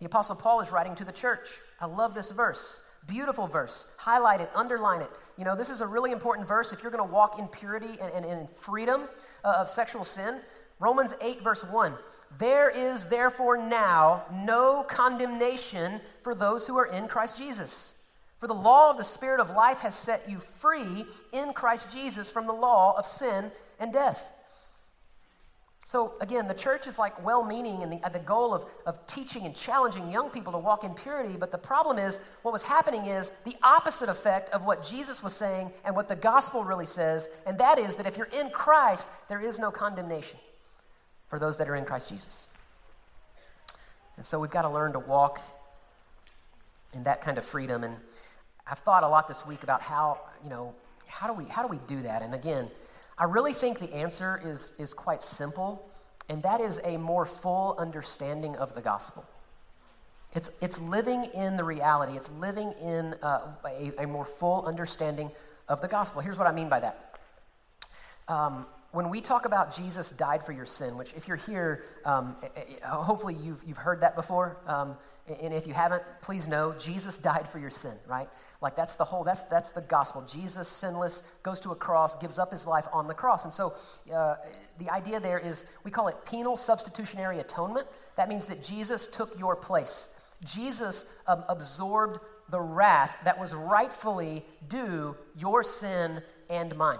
the 0.00 0.06
Apostle 0.06 0.36
Paul 0.36 0.60
is 0.60 0.72
writing 0.72 0.94
to 0.96 1.04
the 1.04 1.12
church. 1.12 1.60
I 1.80 1.86
love 1.86 2.14
this 2.14 2.30
verse. 2.30 2.82
Beautiful 3.06 3.46
verse. 3.46 3.86
Highlight 3.96 4.40
it, 4.40 4.50
underline 4.54 5.00
it. 5.00 5.10
You 5.36 5.44
know, 5.44 5.56
this 5.56 5.70
is 5.70 5.80
a 5.80 5.86
really 5.86 6.10
important 6.12 6.48
verse 6.48 6.72
if 6.72 6.82
you're 6.82 6.90
going 6.90 7.06
to 7.06 7.12
walk 7.12 7.38
in 7.38 7.48
purity 7.48 7.98
and, 8.00 8.12
and, 8.12 8.24
and 8.24 8.40
in 8.40 8.46
freedom 8.46 9.02
uh, 9.44 9.54
of 9.58 9.68
sexual 9.68 10.04
sin. 10.04 10.40
Romans 10.80 11.14
8, 11.20 11.42
verse 11.42 11.64
1. 11.64 11.94
There 12.38 12.70
is 12.70 13.06
therefore 13.06 13.56
now 13.56 14.24
no 14.32 14.82
condemnation 14.82 16.00
for 16.22 16.34
those 16.34 16.66
who 16.66 16.76
are 16.76 16.86
in 16.86 17.06
Christ 17.06 17.38
Jesus. 17.38 17.94
For 18.38 18.48
the 18.48 18.54
law 18.54 18.90
of 18.90 18.96
the 18.96 19.04
Spirit 19.04 19.40
of 19.40 19.50
life 19.50 19.78
has 19.80 19.94
set 19.94 20.28
you 20.28 20.38
free 20.38 21.06
in 21.32 21.52
Christ 21.52 21.92
Jesus 21.92 22.30
from 22.30 22.46
the 22.46 22.52
law 22.52 22.94
of 22.98 23.06
sin 23.06 23.50
and 23.78 23.92
death. 23.92 24.34
So, 25.86 26.14
again, 26.22 26.48
the 26.48 26.54
church 26.54 26.86
is 26.86 26.98
like 26.98 27.22
well 27.24 27.44
meaning 27.44 27.82
and 27.82 27.92
the, 27.92 28.00
uh, 28.02 28.08
the 28.08 28.18
goal 28.18 28.54
of, 28.54 28.64
of 28.86 29.06
teaching 29.06 29.44
and 29.44 29.54
challenging 29.54 30.08
young 30.08 30.30
people 30.30 30.50
to 30.52 30.58
walk 30.58 30.82
in 30.82 30.94
purity. 30.94 31.36
But 31.36 31.50
the 31.50 31.58
problem 31.58 31.98
is, 31.98 32.20
what 32.42 32.52
was 32.52 32.62
happening 32.62 33.04
is 33.04 33.32
the 33.44 33.54
opposite 33.62 34.08
effect 34.08 34.48
of 34.50 34.64
what 34.64 34.82
Jesus 34.82 35.22
was 35.22 35.34
saying 35.34 35.70
and 35.84 35.94
what 35.94 36.08
the 36.08 36.16
gospel 36.16 36.64
really 36.64 36.86
says. 36.86 37.28
And 37.46 37.58
that 37.58 37.78
is 37.78 37.96
that 37.96 38.06
if 38.06 38.16
you're 38.16 38.30
in 38.38 38.48
Christ, 38.50 39.10
there 39.28 39.40
is 39.40 39.58
no 39.58 39.70
condemnation 39.70 40.40
for 41.28 41.38
those 41.38 41.56
that 41.58 41.68
are 41.68 41.74
in 41.74 41.84
Christ 41.84 42.08
Jesus. 42.08 42.48
And 44.16 44.24
so 44.24 44.38
we've 44.38 44.50
got 44.50 44.62
to 44.62 44.70
learn 44.70 44.92
to 44.92 44.98
walk 44.98 45.40
in 46.92 47.02
that 47.04 47.20
kind 47.20 47.38
of 47.38 47.44
freedom. 47.44 47.84
And 47.84 47.96
I've 48.66 48.78
thought 48.78 49.02
a 49.02 49.08
lot 49.08 49.28
this 49.28 49.44
week 49.46 49.62
about 49.62 49.82
how, 49.82 50.20
you 50.42 50.50
know, 50.50 50.74
how 51.06 51.26
do 51.26 51.32
we, 51.32 51.44
how 51.44 51.62
do, 51.62 51.68
we 51.68 51.80
do 51.86 52.02
that? 52.02 52.22
And 52.22 52.34
again, 52.34 52.70
I 53.18 53.24
really 53.24 53.52
think 53.52 53.78
the 53.78 53.92
answer 53.94 54.40
is, 54.44 54.72
is 54.78 54.94
quite 54.94 55.22
simple, 55.22 55.88
and 56.28 56.42
that 56.42 56.60
is 56.60 56.80
a 56.84 56.96
more 56.96 57.24
full 57.24 57.76
understanding 57.78 58.56
of 58.56 58.74
the 58.74 58.80
gospel. 58.80 59.24
It's, 60.32 60.50
it's 60.60 60.80
living 60.80 61.24
in 61.34 61.56
the 61.56 61.62
reality, 61.62 62.16
it's 62.16 62.30
living 62.32 62.72
in 62.80 63.14
uh, 63.22 63.52
a, 63.64 63.92
a, 64.02 64.06
more 64.06 64.24
full 64.24 64.66
understanding 64.66 65.30
of 65.68 65.80
the 65.80 65.86
gospel. 65.86 66.20
Here's 66.20 66.38
what 66.38 66.48
I 66.48 66.52
mean 66.52 66.68
by 66.68 66.80
that. 66.80 67.18
Um, 68.26 68.66
when 68.94 69.10
we 69.10 69.20
talk 69.20 69.44
about 69.44 69.74
Jesus 69.74 70.10
died 70.10 70.46
for 70.46 70.52
your 70.52 70.64
sin, 70.64 70.96
which 70.96 71.14
if 71.14 71.26
you're 71.26 71.36
here, 71.36 71.82
um, 72.04 72.36
eh, 72.42 72.48
eh, 72.56 72.86
hopefully 72.86 73.34
you've, 73.34 73.62
you've 73.66 73.76
heard 73.76 74.00
that 74.02 74.14
before. 74.14 74.58
Um, 74.68 74.96
and 75.26 75.52
if 75.52 75.66
you 75.66 75.74
haven't, 75.74 76.02
please 76.22 76.46
know 76.46 76.74
Jesus 76.78 77.18
died 77.18 77.48
for 77.48 77.58
your 77.58 77.70
sin, 77.70 77.96
right? 78.06 78.28
Like 78.60 78.76
that's 78.76 78.94
the 78.94 79.02
whole, 79.02 79.24
that's, 79.24 79.42
that's 79.44 79.72
the 79.72 79.80
gospel. 79.80 80.22
Jesus, 80.22 80.68
sinless, 80.68 81.24
goes 81.42 81.58
to 81.60 81.70
a 81.70 81.74
cross, 81.74 82.14
gives 82.14 82.38
up 82.38 82.52
his 82.52 82.68
life 82.68 82.86
on 82.92 83.08
the 83.08 83.14
cross. 83.14 83.42
And 83.42 83.52
so 83.52 83.74
uh, 84.14 84.36
the 84.78 84.88
idea 84.90 85.18
there 85.18 85.40
is 85.40 85.66
we 85.82 85.90
call 85.90 86.06
it 86.06 86.16
penal 86.24 86.56
substitutionary 86.56 87.40
atonement. 87.40 87.88
That 88.14 88.28
means 88.28 88.46
that 88.46 88.62
Jesus 88.62 89.08
took 89.08 89.36
your 89.36 89.56
place. 89.56 90.10
Jesus 90.44 91.04
um, 91.26 91.44
absorbed 91.48 92.20
the 92.50 92.60
wrath 92.60 93.16
that 93.24 93.40
was 93.40 93.54
rightfully 93.54 94.44
due 94.68 95.16
your 95.36 95.64
sin 95.64 96.22
and 96.48 96.76
mine. 96.76 96.98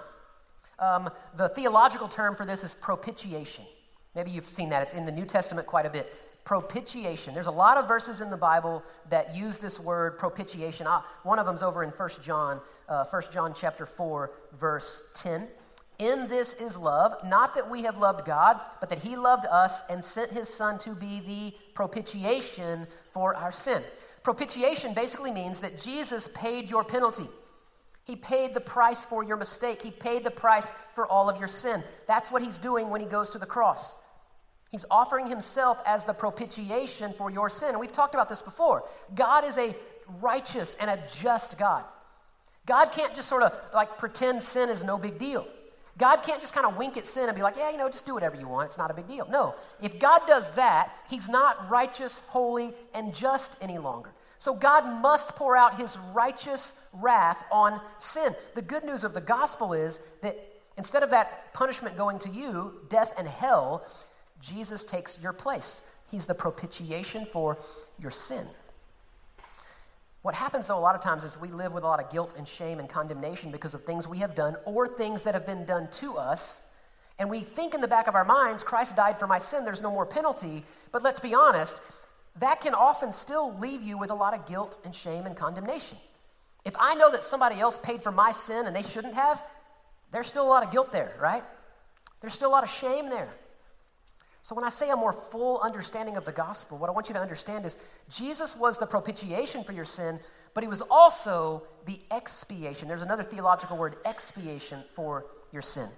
Um, 0.78 1.10
the 1.36 1.48
theological 1.48 2.08
term 2.08 2.34
for 2.34 2.44
this 2.44 2.64
is 2.64 2.74
propitiation. 2.74 3.64
Maybe 4.14 4.30
you've 4.30 4.48
seen 4.48 4.70
that. 4.70 4.82
It's 4.82 4.94
in 4.94 5.04
the 5.04 5.12
New 5.12 5.24
Testament 5.24 5.66
quite 5.66 5.86
a 5.86 5.90
bit 5.90 6.12
propitiation. 6.44 7.32
There's 7.32 7.46
a 7.46 7.52
lot 7.52 7.78
of 7.78 7.88
verses 7.88 8.20
in 8.20 8.30
the 8.30 8.36
Bible 8.36 8.82
that 9.08 9.34
use 9.34 9.58
this 9.58 9.80
word 9.80 10.18
propitiation. 10.18 10.86
Ah, 10.88 11.04
one 11.22 11.38
of 11.38 11.46
them's 11.46 11.62
over 11.62 11.82
in 11.82 11.90
1 11.90 12.08
John, 12.22 12.60
uh, 12.88 13.04
1 13.06 13.22
John 13.32 13.52
chapter 13.54 13.86
4, 13.86 14.30
verse 14.52 15.04
10. 15.14 15.48
In 15.98 16.28
this 16.28 16.54
is 16.54 16.76
love, 16.76 17.14
not 17.24 17.54
that 17.54 17.70
we 17.70 17.82
have 17.82 17.98
loved 17.98 18.26
God, 18.26 18.60
but 18.80 18.88
that 18.90 18.98
He 18.98 19.16
loved 19.16 19.46
us 19.46 19.82
and 19.88 20.04
sent 20.04 20.32
His 20.32 20.52
Son 20.52 20.76
to 20.78 20.90
be 20.90 21.20
the 21.20 21.56
propitiation 21.72 22.86
for 23.12 23.34
our 23.34 23.52
sin. 23.52 23.82
Propitiation 24.22 24.92
basically 24.92 25.30
means 25.30 25.60
that 25.60 25.78
Jesus 25.78 26.28
paid 26.34 26.68
your 26.68 26.84
penalty. 26.84 27.28
He 28.04 28.16
paid 28.16 28.54
the 28.54 28.60
price 28.60 29.04
for 29.04 29.24
your 29.24 29.36
mistake. 29.36 29.80
He 29.80 29.90
paid 29.90 30.24
the 30.24 30.30
price 30.30 30.72
for 30.94 31.06
all 31.06 31.28
of 31.28 31.38
your 31.38 31.48
sin. 31.48 31.82
That's 32.06 32.30
what 32.30 32.42
He's 32.42 32.58
doing 32.58 32.90
when 32.90 33.00
He 33.00 33.06
goes 33.06 33.30
to 33.30 33.38
the 33.38 33.46
cross. 33.46 33.96
He's 34.74 34.84
offering 34.90 35.28
himself 35.28 35.80
as 35.86 36.04
the 36.04 36.12
propitiation 36.12 37.14
for 37.16 37.30
your 37.30 37.48
sin. 37.48 37.68
And 37.68 37.78
we've 37.78 37.92
talked 37.92 38.14
about 38.14 38.28
this 38.28 38.42
before. 38.42 38.82
God 39.14 39.44
is 39.44 39.56
a 39.56 39.72
righteous 40.20 40.76
and 40.80 40.90
a 40.90 40.98
just 41.06 41.56
God. 41.58 41.84
God 42.66 42.86
can't 42.86 43.14
just 43.14 43.28
sort 43.28 43.44
of 43.44 43.52
like 43.72 43.98
pretend 43.98 44.42
sin 44.42 44.68
is 44.68 44.82
no 44.82 44.98
big 44.98 45.16
deal. 45.16 45.46
God 45.96 46.24
can't 46.24 46.40
just 46.40 46.52
kind 46.52 46.66
of 46.66 46.76
wink 46.76 46.96
at 46.96 47.06
sin 47.06 47.28
and 47.28 47.36
be 47.36 47.42
like, 47.42 47.56
yeah, 47.56 47.70
you 47.70 47.78
know, 47.78 47.88
just 47.88 48.04
do 48.04 48.14
whatever 48.14 48.34
you 48.34 48.48
want. 48.48 48.66
It's 48.66 48.76
not 48.76 48.90
a 48.90 48.94
big 48.94 49.06
deal. 49.06 49.28
No. 49.30 49.54
If 49.80 50.00
God 50.00 50.22
does 50.26 50.50
that, 50.56 50.92
he's 51.08 51.28
not 51.28 51.70
righteous, 51.70 52.24
holy, 52.26 52.74
and 52.94 53.14
just 53.14 53.56
any 53.60 53.78
longer. 53.78 54.10
So 54.44 54.52
God 54.52 55.00
must 55.00 55.36
pour 55.36 55.56
out 55.56 55.78
his 55.78 55.98
righteous 56.12 56.74
wrath 56.92 57.42
on 57.50 57.80
sin. 57.98 58.36
The 58.54 58.60
good 58.60 58.84
news 58.84 59.02
of 59.02 59.14
the 59.14 59.20
gospel 59.22 59.72
is 59.72 60.00
that 60.20 60.36
instead 60.76 61.02
of 61.02 61.08
that 61.12 61.54
punishment 61.54 61.96
going 61.96 62.18
to 62.18 62.28
you, 62.28 62.74
death 62.90 63.14
and 63.16 63.26
hell, 63.26 63.86
Jesus 64.42 64.84
takes 64.84 65.18
your 65.18 65.32
place. 65.32 65.80
He's 66.10 66.26
the 66.26 66.34
propitiation 66.34 67.24
for 67.24 67.58
your 67.98 68.10
sin. 68.10 68.46
What 70.20 70.34
happens, 70.34 70.66
though, 70.66 70.78
a 70.78 70.78
lot 70.78 70.94
of 70.94 71.00
times 71.00 71.24
is 71.24 71.40
we 71.40 71.48
live 71.48 71.72
with 71.72 71.84
a 71.84 71.86
lot 71.86 72.04
of 72.04 72.10
guilt 72.10 72.34
and 72.36 72.46
shame 72.46 72.80
and 72.80 72.86
condemnation 72.86 73.50
because 73.50 73.72
of 73.72 73.84
things 73.84 74.06
we 74.06 74.18
have 74.18 74.34
done 74.34 74.56
or 74.66 74.86
things 74.86 75.22
that 75.22 75.32
have 75.32 75.46
been 75.46 75.64
done 75.64 75.88
to 75.92 76.18
us. 76.18 76.60
And 77.18 77.30
we 77.30 77.40
think 77.40 77.74
in 77.74 77.80
the 77.80 77.88
back 77.88 78.08
of 78.08 78.14
our 78.14 78.26
minds, 78.26 78.62
Christ 78.62 78.94
died 78.94 79.18
for 79.18 79.26
my 79.26 79.38
sin, 79.38 79.64
there's 79.64 79.80
no 79.80 79.90
more 79.90 80.04
penalty. 80.04 80.64
But 80.92 81.02
let's 81.02 81.20
be 81.20 81.32
honest, 81.34 81.80
that 82.38 82.60
can 82.60 82.74
often 82.74 83.12
still 83.12 83.56
leave 83.58 83.82
you 83.82 83.96
with 83.96 84.10
a 84.10 84.14
lot 84.14 84.34
of 84.34 84.46
guilt 84.46 84.78
and 84.84 84.94
shame 84.94 85.26
and 85.26 85.36
condemnation. 85.36 85.98
If 86.64 86.74
I 86.78 86.94
know 86.94 87.10
that 87.10 87.22
somebody 87.22 87.60
else 87.60 87.78
paid 87.78 88.02
for 88.02 88.10
my 88.10 88.32
sin 88.32 88.66
and 88.66 88.74
they 88.74 88.82
shouldn't 88.82 89.14
have, 89.14 89.44
there's 90.10 90.26
still 90.26 90.46
a 90.46 90.48
lot 90.48 90.64
of 90.64 90.70
guilt 90.70 90.92
there, 90.92 91.14
right? 91.20 91.44
There's 92.20 92.34
still 92.34 92.48
a 92.48 92.52
lot 92.52 92.62
of 92.62 92.70
shame 92.70 93.08
there. 93.08 93.28
So, 94.42 94.54
when 94.54 94.64
I 94.64 94.68
say 94.68 94.90
a 94.90 94.96
more 94.96 95.12
full 95.12 95.58
understanding 95.60 96.18
of 96.18 96.26
the 96.26 96.32
gospel, 96.32 96.76
what 96.76 96.90
I 96.90 96.92
want 96.92 97.08
you 97.08 97.14
to 97.14 97.20
understand 97.20 97.64
is 97.64 97.78
Jesus 98.10 98.54
was 98.54 98.76
the 98.76 98.86
propitiation 98.86 99.64
for 99.64 99.72
your 99.72 99.86
sin, 99.86 100.20
but 100.52 100.62
he 100.62 100.68
was 100.68 100.82
also 100.90 101.62
the 101.86 101.98
expiation. 102.10 102.86
There's 102.86 103.00
another 103.00 103.22
theological 103.22 103.78
word, 103.78 103.96
expiation, 104.04 104.84
for 104.88 105.24
your 105.50 105.62
sin. 105.62 105.88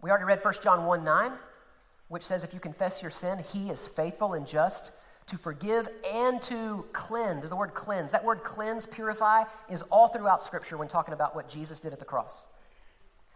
We 0.00 0.10
already 0.10 0.26
read 0.26 0.44
1 0.44 0.54
John 0.62 0.84
1 0.84 1.02
9, 1.02 1.32
which 2.08 2.22
says, 2.22 2.44
If 2.44 2.54
you 2.54 2.60
confess 2.60 3.02
your 3.02 3.10
sin, 3.10 3.38
he 3.52 3.70
is 3.70 3.88
faithful 3.88 4.34
and 4.34 4.46
just 4.46 4.92
to 5.26 5.36
forgive 5.36 5.88
and 6.12 6.40
to 6.42 6.86
cleanse. 6.92 7.48
The 7.48 7.56
word 7.56 7.74
cleanse, 7.74 8.12
that 8.12 8.24
word 8.24 8.44
cleanse, 8.44 8.86
purify, 8.86 9.44
is 9.68 9.82
all 9.82 10.08
throughout 10.08 10.42
Scripture 10.42 10.76
when 10.76 10.88
talking 10.88 11.14
about 11.14 11.34
what 11.34 11.48
Jesus 11.48 11.80
did 11.80 11.92
at 11.92 11.98
the 11.98 12.04
cross. 12.04 12.46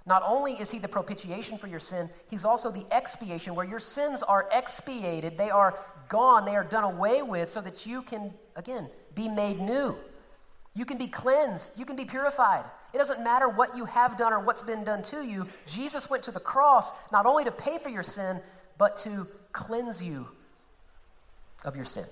Not 0.07 0.23
only 0.25 0.55
is 0.55 0.71
he 0.71 0.79
the 0.79 0.89
propitiation 0.89 1.59
for 1.59 1.67
your 1.67 1.79
sin, 1.79 2.09
he's 2.29 2.45
also 2.45 2.71
the 2.71 2.87
expiation, 2.91 3.55
where 3.55 3.67
your 3.67 3.79
sins 3.79 4.23
are 4.23 4.49
expiated, 4.53 5.37
they 5.37 5.51
are 5.51 5.79
gone, 6.09 6.45
they 6.45 6.57
are 6.57 6.65
done 6.65 6.85
away 6.85 7.23
with, 7.23 7.49
so 7.49 7.61
that 7.61 7.87
you 7.87 8.03
can, 8.03 8.33
again, 8.57 8.89
be 9.15 9.29
made 9.29 9.61
new. 9.61 9.97
You 10.75 10.85
can 10.85 10.97
be 10.97 11.09
cleansed, 11.09 11.79
you 11.79 11.85
can 11.85 11.97
be 11.97 12.05
purified. 12.05 12.65
It 12.95 12.99
doesn't 12.99 13.23
matter 13.23 13.49
what 13.49 13.77
you 13.77 13.85
have 13.85 14.17
done 14.17 14.33
or 14.33 14.41
what's 14.41 14.63
been 14.63 14.85
done 14.85 15.03
to 15.05 15.25
you. 15.25 15.47
Jesus 15.67 16.09
went 16.09 16.23
to 16.25 16.33
the 16.33 16.41
cross 16.41 16.93
not 17.13 17.27
only 17.27 17.45
to 17.45 17.53
pay 17.53 17.79
for 17.79 17.89
your 17.89 18.03
sin, 18.03 18.41
but 18.81 18.97
to 18.97 19.27
cleanse 19.53 20.03
you 20.03 20.27
of 21.67 21.77
your 21.77 21.85
sin. 21.85 22.07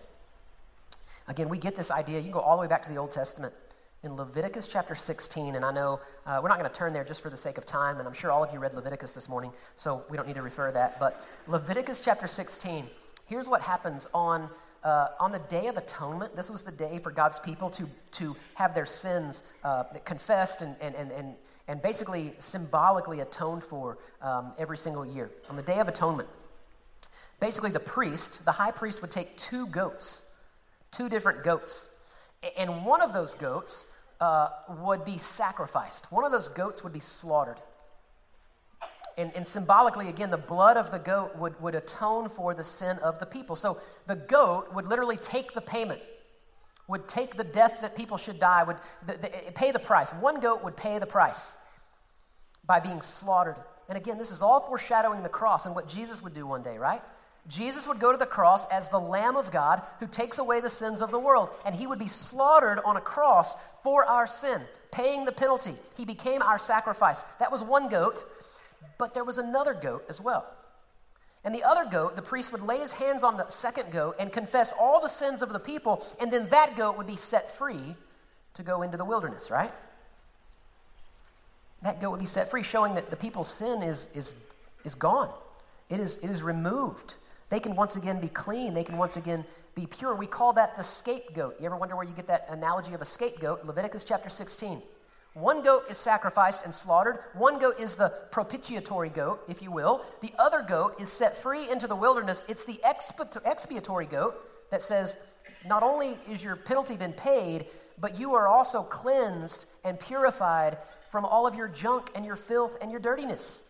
Again, 1.26 1.48
we 1.48 1.56
get 1.56 1.74
this 1.74 1.90
idea. 1.90 2.18
You 2.18 2.24
can 2.24 2.32
go 2.32 2.40
all 2.40 2.56
the 2.56 2.60
way 2.60 2.68
back 2.68 2.82
to 2.82 2.90
the 2.90 2.98
Old 2.98 3.10
Testament 3.10 3.54
in 4.02 4.14
Leviticus 4.14 4.68
chapter 4.68 4.94
16, 4.94 5.54
and 5.54 5.64
I 5.64 5.72
know 5.72 5.98
uh, 6.26 6.40
we're 6.42 6.50
not 6.50 6.58
going 6.58 6.70
to 6.70 6.76
turn 6.76 6.92
there 6.92 7.04
just 7.04 7.22
for 7.22 7.30
the 7.30 7.38
sake 7.38 7.56
of 7.56 7.64
time, 7.64 7.98
and 7.98 8.06
I'm 8.06 8.12
sure 8.12 8.30
all 8.30 8.44
of 8.44 8.52
you 8.52 8.58
read 8.58 8.74
Leviticus 8.74 9.12
this 9.12 9.30
morning, 9.30 9.50
so 9.76 10.04
we 10.10 10.18
don't 10.18 10.26
need 10.26 10.34
to 10.34 10.42
refer 10.42 10.66
to 10.66 10.74
that. 10.74 11.00
But 11.00 11.26
Leviticus 11.46 12.00
chapter 12.00 12.26
16, 12.26 12.84
here's 13.26 13.48
what 13.48 13.62
happens 13.62 14.06
on, 14.12 14.50
uh, 14.84 15.08
on 15.18 15.32
the 15.32 15.40
Day 15.40 15.68
of 15.68 15.78
Atonement. 15.78 16.36
This 16.36 16.50
was 16.50 16.62
the 16.62 16.72
day 16.72 16.98
for 16.98 17.10
God's 17.10 17.40
people 17.40 17.70
to, 17.70 17.88
to 18.12 18.36
have 18.56 18.74
their 18.74 18.86
sins 18.86 19.42
uh, 19.64 19.84
confessed 20.04 20.60
and, 20.60 20.76
and, 20.82 20.94
and, 20.94 21.12
and, 21.12 21.34
and 21.66 21.80
basically 21.80 22.34
symbolically 22.38 23.20
atoned 23.20 23.64
for 23.64 23.96
um, 24.20 24.52
every 24.58 24.76
single 24.76 25.06
year. 25.06 25.30
On 25.48 25.56
the 25.56 25.62
Day 25.62 25.78
of 25.78 25.88
Atonement, 25.88 26.28
basically 27.40 27.70
the 27.70 27.80
priest, 27.80 28.44
the 28.44 28.52
high 28.52 28.72
priest, 28.72 29.00
would 29.02 29.10
take 29.10 29.36
two 29.36 29.66
goats, 29.66 30.22
two 30.90 31.08
different 31.08 31.44
goats 31.44 31.88
and 32.56 32.84
one 32.84 33.00
of 33.00 33.12
those 33.12 33.34
goats 33.34 33.86
uh, 34.20 34.48
would 34.80 35.04
be 35.04 35.18
sacrificed. 35.18 36.10
One 36.12 36.24
of 36.24 36.32
those 36.32 36.48
goats 36.48 36.84
would 36.84 36.92
be 36.92 37.00
slaughtered. 37.00 37.60
And, 39.16 39.32
and, 39.34 39.44
symbolically, 39.44 40.08
again, 40.08 40.30
the 40.30 40.38
blood 40.38 40.76
of 40.76 40.92
the 40.92 40.98
goat 41.00 41.36
would, 41.36 41.60
would 41.60 41.74
atone 41.74 42.28
for 42.28 42.54
the 42.54 42.62
sin 42.62 42.98
of 42.98 43.18
the 43.18 43.26
people. 43.26 43.56
So 43.56 43.80
the 44.06 44.14
goat 44.14 44.72
would 44.72 44.86
literally 44.86 45.16
take 45.16 45.54
the 45.54 45.60
payment, 45.60 46.00
would 46.86 47.08
take 47.08 47.36
the 47.36 47.42
death 47.42 47.80
that 47.80 47.96
people 47.96 48.16
should 48.16 48.38
die, 48.38 48.62
would 48.62 48.76
the, 49.06 49.14
the, 49.14 49.52
pay 49.56 49.72
the 49.72 49.80
price. 49.80 50.12
One 50.12 50.38
goat 50.38 50.62
would 50.62 50.76
pay 50.76 51.00
the 51.00 51.06
price 51.06 51.56
by 52.64 52.78
being 52.78 53.00
slaughtered. 53.00 53.56
And 53.88 53.98
again, 53.98 54.18
this 54.18 54.30
is 54.30 54.40
all 54.40 54.60
foreshadowing 54.60 55.24
the 55.24 55.28
cross 55.28 55.66
and 55.66 55.74
what 55.74 55.88
Jesus 55.88 56.22
would 56.22 56.34
do 56.34 56.46
one 56.46 56.62
day, 56.62 56.78
right? 56.78 57.02
Jesus 57.48 57.88
would 57.88 57.98
go 57.98 58.12
to 58.12 58.18
the 58.18 58.26
cross 58.26 58.66
as 58.66 58.88
the 58.88 59.00
Lamb 59.00 59.36
of 59.36 59.50
God 59.50 59.82
who 60.00 60.06
takes 60.06 60.38
away 60.38 60.60
the 60.60 60.68
sins 60.68 61.00
of 61.00 61.10
the 61.10 61.18
world, 61.18 61.50
and 61.64 61.74
he 61.74 61.86
would 61.86 61.98
be 61.98 62.06
slaughtered 62.06 62.78
on 62.84 62.98
a 62.98 63.00
cross 63.00 63.56
for 63.82 64.04
our 64.04 64.26
sin, 64.26 64.60
paying 64.92 65.24
the 65.24 65.32
penalty. 65.32 65.74
He 65.96 66.04
became 66.04 66.42
our 66.42 66.58
sacrifice. 66.58 67.24
That 67.38 67.50
was 67.50 67.64
one 67.64 67.88
goat, 67.88 68.24
but 68.98 69.14
there 69.14 69.24
was 69.24 69.38
another 69.38 69.72
goat 69.72 70.04
as 70.10 70.20
well. 70.20 70.46
And 71.44 71.54
the 71.54 71.64
other 71.64 71.86
goat, 71.86 72.16
the 72.16 72.22
priest 72.22 72.52
would 72.52 72.60
lay 72.60 72.78
his 72.78 72.92
hands 72.92 73.24
on 73.24 73.38
the 73.38 73.48
second 73.48 73.92
goat 73.92 74.16
and 74.18 74.30
confess 74.30 74.74
all 74.78 75.00
the 75.00 75.08
sins 75.08 75.42
of 75.42 75.52
the 75.52 75.60
people, 75.60 76.04
and 76.20 76.30
then 76.30 76.48
that 76.48 76.76
goat 76.76 76.98
would 76.98 77.06
be 77.06 77.16
set 77.16 77.50
free 77.50 77.96
to 78.54 78.62
go 78.62 78.82
into 78.82 78.98
the 78.98 79.04
wilderness, 79.04 79.50
right? 79.50 79.72
That 81.82 82.00
goat 82.00 82.10
would 82.10 82.20
be 82.20 82.26
set 82.26 82.50
free, 82.50 82.62
showing 82.62 82.94
that 82.94 83.08
the 83.08 83.16
people's 83.16 83.48
sin 83.50 83.82
is, 83.82 84.08
is, 84.14 84.36
is 84.84 84.94
gone. 84.94 85.30
it 85.88 85.98
is, 85.98 86.18
it 86.18 86.28
is 86.28 86.42
removed. 86.42 87.14
They 87.50 87.60
can 87.60 87.74
once 87.74 87.96
again 87.96 88.20
be 88.20 88.28
clean. 88.28 88.74
They 88.74 88.84
can 88.84 88.98
once 88.98 89.16
again 89.16 89.44
be 89.74 89.86
pure. 89.86 90.14
We 90.14 90.26
call 90.26 90.52
that 90.54 90.76
the 90.76 90.82
scapegoat. 90.82 91.56
You 91.60 91.66
ever 91.66 91.76
wonder 91.76 91.96
where 91.96 92.04
you 92.04 92.12
get 92.12 92.26
that 92.26 92.46
analogy 92.48 92.94
of 92.94 93.00
a 93.00 93.06
scapegoat? 93.06 93.64
Leviticus 93.64 94.04
chapter 94.04 94.28
16. 94.28 94.82
One 95.34 95.62
goat 95.62 95.84
is 95.88 95.96
sacrificed 95.96 96.64
and 96.64 96.74
slaughtered. 96.74 97.20
One 97.34 97.58
goat 97.58 97.78
is 97.78 97.94
the 97.94 98.12
propitiatory 98.32 99.10
goat, 99.10 99.44
if 99.48 99.62
you 99.62 99.70
will. 99.70 100.04
The 100.20 100.32
other 100.38 100.62
goat 100.62 101.00
is 101.00 101.10
set 101.10 101.36
free 101.36 101.70
into 101.70 101.86
the 101.86 101.94
wilderness. 101.94 102.44
It's 102.48 102.64
the 102.64 102.80
expiatory 102.84 104.06
goat 104.06 104.34
that 104.70 104.82
says, 104.82 105.16
not 105.66 105.82
only 105.82 106.18
is 106.28 106.42
your 106.42 106.56
penalty 106.56 106.96
been 106.96 107.12
paid, 107.12 107.66
but 108.00 108.18
you 108.18 108.34
are 108.34 108.48
also 108.48 108.82
cleansed 108.82 109.66
and 109.84 109.98
purified 109.98 110.78
from 111.08 111.24
all 111.24 111.46
of 111.46 111.54
your 111.54 111.68
junk 111.68 112.10
and 112.14 112.24
your 112.24 112.36
filth 112.36 112.76
and 112.80 112.90
your 112.90 113.00
dirtiness. 113.00 113.64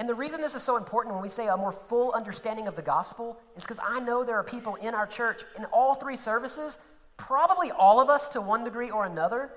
And 0.00 0.08
the 0.08 0.14
reason 0.14 0.40
this 0.40 0.54
is 0.54 0.62
so 0.62 0.78
important 0.78 1.14
when 1.14 1.22
we 1.22 1.28
say 1.28 1.48
a 1.48 1.56
more 1.58 1.70
full 1.70 2.12
understanding 2.12 2.66
of 2.66 2.74
the 2.74 2.80
gospel 2.80 3.38
is 3.54 3.64
because 3.64 3.78
I 3.86 4.00
know 4.00 4.24
there 4.24 4.38
are 4.38 4.42
people 4.42 4.76
in 4.76 4.94
our 4.94 5.06
church 5.06 5.42
in 5.58 5.66
all 5.66 5.94
three 5.94 6.16
services, 6.16 6.78
probably 7.18 7.70
all 7.70 8.00
of 8.00 8.08
us 8.08 8.30
to 8.30 8.40
one 8.40 8.64
degree 8.64 8.88
or 8.90 9.04
another, 9.04 9.50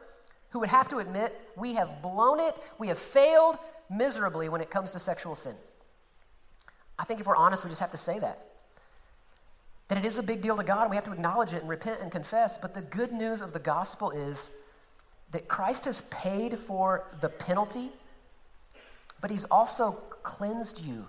who 0.50 0.60
would 0.60 0.68
have 0.68 0.90
to 0.90 0.98
admit 0.98 1.34
we 1.56 1.76
have 1.76 2.02
blown 2.02 2.42
it, 2.42 2.60
we 2.78 2.90
have 2.90 3.00
failed 3.00 3.58
miserably 3.90 4.50
when 4.50 4.60
it 4.60 4.70
comes 4.70 4.92
to 4.92 5.00
sexual 5.00 5.34
sin. 5.34 5.56
I 7.00 7.06
think 7.06 7.22
if 7.22 7.26
we're 7.26 7.38
honest, 7.38 7.64
we 7.64 7.70
just 7.70 7.80
have 7.80 7.92
to 7.92 7.98
say 7.98 8.20
that. 8.20 8.46
That 9.88 9.98
it 9.98 10.06
is 10.06 10.18
a 10.18 10.24
big 10.24 10.42
deal 10.42 10.58
to 10.58 10.64
God, 10.64 10.82
and 10.82 10.90
we 10.90 10.98
have 10.98 11.06
to 11.06 11.14
acknowledge 11.14 11.54
it 11.54 11.62
and 11.62 11.70
repent 11.70 12.02
and 12.02 12.12
confess. 12.12 12.58
But 12.58 12.74
the 12.74 12.82
good 12.82 13.14
news 13.14 13.42
of 13.42 13.54
the 13.54 13.60
gospel 13.60 14.12
is 14.12 14.52
that 15.32 15.48
Christ 15.48 15.86
has 15.86 16.02
paid 16.12 16.60
for 16.60 17.06
the 17.22 17.30
penalty, 17.30 17.92
but 19.22 19.32
he's 19.32 19.46
also 19.46 20.04
cleansed 20.24 20.84
you, 20.86 21.06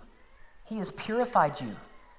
he 0.64 0.78
has 0.78 0.92
purified 0.92 1.60
you. 1.60 1.74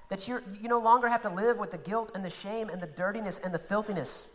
That 0.08 0.28
you 0.28 0.40
you 0.60 0.68
no 0.68 0.78
longer 0.78 1.08
have 1.08 1.22
to 1.22 1.28
live 1.28 1.58
with 1.58 1.72
the 1.72 1.78
guilt 1.78 2.12
and 2.14 2.24
the 2.24 2.30
shame 2.30 2.68
and 2.68 2.80
the 2.80 2.86
dirtiness 2.86 3.38
and 3.38 3.52
the 3.52 3.58
filthiness. 3.58 4.30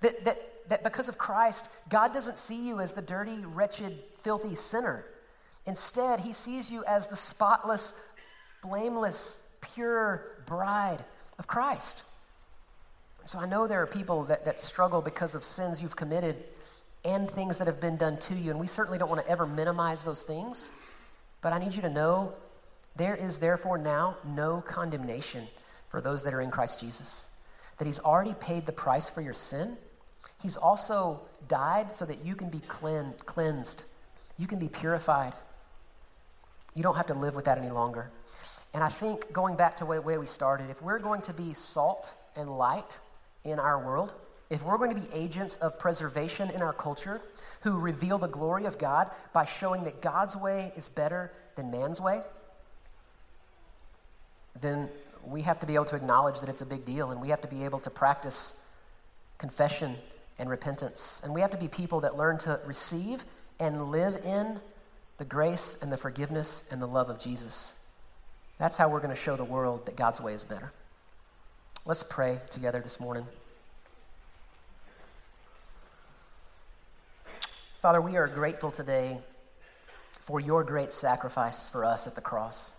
That, 0.00 0.24
that, 0.24 0.68
that 0.68 0.84
because 0.84 1.08
of 1.08 1.18
Christ, 1.18 1.70
God 1.88 2.12
doesn't 2.12 2.38
see 2.38 2.66
you 2.66 2.80
as 2.80 2.92
the 2.92 3.02
dirty, 3.02 3.38
wretched, 3.44 3.98
filthy 4.20 4.54
sinner. 4.54 5.04
Instead, 5.66 6.20
he 6.20 6.32
sees 6.32 6.72
you 6.72 6.82
as 6.84 7.06
the 7.06 7.16
spotless, 7.16 7.94
blameless, 8.62 9.38
pure 9.60 10.42
bride 10.46 11.04
of 11.38 11.46
Christ. 11.46 12.04
So 13.24 13.38
I 13.38 13.46
know 13.46 13.66
there 13.66 13.80
are 13.80 13.86
people 13.86 14.24
that, 14.24 14.44
that 14.44 14.60
struggle 14.60 15.00
because 15.00 15.34
of 15.34 15.44
sins 15.44 15.80
you've 15.80 15.94
committed 15.94 16.36
and 17.04 17.30
things 17.30 17.58
that 17.58 17.66
have 17.66 17.80
been 17.80 17.96
done 17.96 18.16
to 18.16 18.34
you, 18.34 18.50
and 18.50 18.58
we 18.58 18.66
certainly 18.66 18.98
don't 18.98 19.08
want 19.08 19.24
to 19.24 19.30
ever 19.30 19.46
minimize 19.46 20.04
those 20.04 20.22
things. 20.22 20.72
But 21.42 21.52
I 21.52 21.58
need 21.58 21.74
you 21.74 21.82
to 21.82 21.90
know 21.90 22.34
there 22.96 23.16
is 23.16 23.38
therefore 23.38 23.76
now 23.76 24.16
no 24.26 24.62
condemnation 24.62 25.46
for 25.88 26.00
those 26.00 26.22
that 26.22 26.32
are 26.32 26.40
in 26.40 26.50
Christ 26.50 26.80
Jesus. 26.80 27.28
That 27.78 27.86
He's 27.86 27.98
already 27.98 28.34
paid 28.34 28.64
the 28.64 28.72
price 28.72 29.10
for 29.10 29.20
your 29.20 29.34
sin. 29.34 29.76
He's 30.40 30.56
also 30.56 31.20
died 31.48 31.94
so 31.94 32.04
that 32.06 32.24
you 32.24 32.34
can 32.34 32.48
be 32.48 32.60
cleansed, 32.60 33.84
you 34.38 34.46
can 34.46 34.58
be 34.58 34.68
purified. 34.68 35.34
You 36.74 36.82
don't 36.82 36.96
have 36.96 37.06
to 37.08 37.14
live 37.14 37.36
with 37.36 37.44
that 37.44 37.58
any 37.58 37.70
longer. 37.70 38.10
And 38.72 38.82
I 38.82 38.88
think 38.88 39.30
going 39.32 39.56
back 39.56 39.76
to 39.76 39.84
the 39.84 40.00
way 40.00 40.16
we 40.16 40.26
started, 40.26 40.70
if 40.70 40.80
we're 40.80 40.98
going 40.98 41.20
to 41.22 41.34
be 41.34 41.52
salt 41.52 42.14
and 42.34 42.56
light 42.56 42.98
in 43.44 43.58
our 43.58 43.84
world, 43.84 44.14
if 44.52 44.62
we're 44.62 44.76
going 44.76 44.94
to 44.94 45.00
be 45.00 45.08
agents 45.14 45.56
of 45.56 45.78
preservation 45.78 46.50
in 46.50 46.60
our 46.60 46.74
culture 46.74 47.22
who 47.62 47.78
reveal 47.78 48.18
the 48.18 48.28
glory 48.28 48.66
of 48.66 48.76
God 48.76 49.10
by 49.32 49.46
showing 49.46 49.84
that 49.84 50.02
God's 50.02 50.36
way 50.36 50.72
is 50.76 50.90
better 50.90 51.32
than 51.56 51.70
man's 51.70 52.02
way, 52.02 52.20
then 54.60 54.90
we 55.24 55.40
have 55.40 55.58
to 55.60 55.66
be 55.66 55.74
able 55.74 55.86
to 55.86 55.96
acknowledge 55.96 56.38
that 56.40 56.50
it's 56.50 56.60
a 56.60 56.66
big 56.66 56.84
deal 56.84 57.12
and 57.12 57.20
we 57.22 57.30
have 57.30 57.40
to 57.40 57.48
be 57.48 57.64
able 57.64 57.78
to 57.78 57.88
practice 57.88 58.54
confession 59.38 59.96
and 60.38 60.50
repentance. 60.50 61.22
And 61.24 61.32
we 61.32 61.40
have 61.40 61.52
to 61.52 61.58
be 61.58 61.68
people 61.68 62.00
that 62.00 62.18
learn 62.18 62.36
to 62.40 62.60
receive 62.66 63.24
and 63.58 63.90
live 63.90 64.20
in 64.22 64.60
the 65.16 65.24
grace 65.24 65.78
and 65.80 65.90
the 65.90 65.96
forgiveness 65.96 66.64
and 66.70 66.82
the 66.82 66.86
love 66.86 67.08
of 67.08 67.18
Jesus. 67.18 67.74
That's 68.58 68.76
how 68.76 68.90
we're 68.90 69.00
going 69.00 69.14
to 69.14 69.20
show 69.20 69.34
the 69.34 69.44
world 69.44 69.86
that 69.86 69.96
God's 69.96 70.20
way 70.20 70.34
is 70.34 70.44
better. 70.44 70.72
Let's 71.86 72.02
pray 72.02 72.38
together 72.50 72.82
this 72.82 73.00
morning. 73.00 73.26
Father, 77.82 78.00
we 78.00 78.16
are 78.16 78.28
grateful 78.28 78.70
today 78.70 79.18
for 80.20 80.38
your 80.38 80.62
great 80.62 80.92
sacrifice 80.92 81.68
for 81.68 81.84
us 81.84 82.06
at 82.06 82.14
the 82.14 82.20
cross 82.20 82.74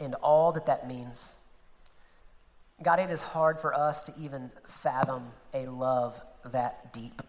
and 0.00 0.14
all 0.22 0.52
that 0.52 0.64
that 0.64 0.88
means. 0.88 1.36
God, 2.82 2.98
it 2.98 3.10
is 3.10 3.20
hard 3.20 3.60
for 3.60 3.74
us 3.74 4.04
to 4.04 4.14
even 4.18 4.50
fathom 4.66 5.22
a 5.52 5.66
love 5.66 6.18
that 6.50 6.94
deep. 6.94 7.20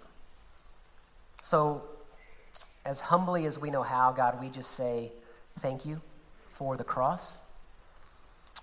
So, 1.42 1.84
as 2.86 3.02
humbly 3.02 3.46
as 3.46 3.60
we 3.60 3.70
know 3.70 3.84
how, 3.84 4.14
God, 4.14 4.40
we 4.40 4.48
just 4.48 4.72
say 4.72 5.12
thank 5.60 5.86
you 5.86 6.00
for 6.48 6.78
the 6.78 6.86
cross. 6.86 7.42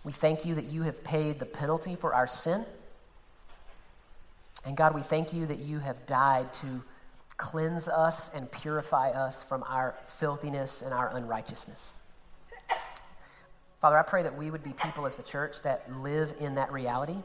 We 0.03 0.13
thank 0.13 0.47
you 0.47 0.55
that 0.55 0.65
you 0.65 0.81
have 0.81 1.05
paid 1.05 1.41
the 1.41 1.45
penalty 1.45 1.95
for 1.95 2.15
our 2.15 2.27
sin. 2.27 2.65
And 4.65 4.79
God, 4.79 4.95
we 4.95 5.03
thank 5.03 5.35
you 5.35 5.45
that 5.45 5.59
you 5.59 5.81
have 5.81 6.07
died 6.07 6.51
to 6.55 6.83
cleanse 7.37 7.89
us 7.89 8.31
and 8.35 8.51
purify 8.51 9.11
us 9.11 9.43
from 9.43 9.65
our 9.65 9.97
filthiness 10.05 10.83
and 10.83 10.95
our 10.95 11.15
unrighteousness. 11.17 12.01
Father, 13.81 13.99
I 13.99 14.03
pray 14.03 14.23
that 14.23 14.37
we 14.37 14.51
would 14.51 14.63
be 14.63 14.73
people 14.73 15.05
as 15.05 15.17
the 15.17 15.23
church 15.23 15.61
that 15.63 15.91
live 15.93 16.35
in 16.41 16.55
that 16.55 16.73
reality 16.73 17.23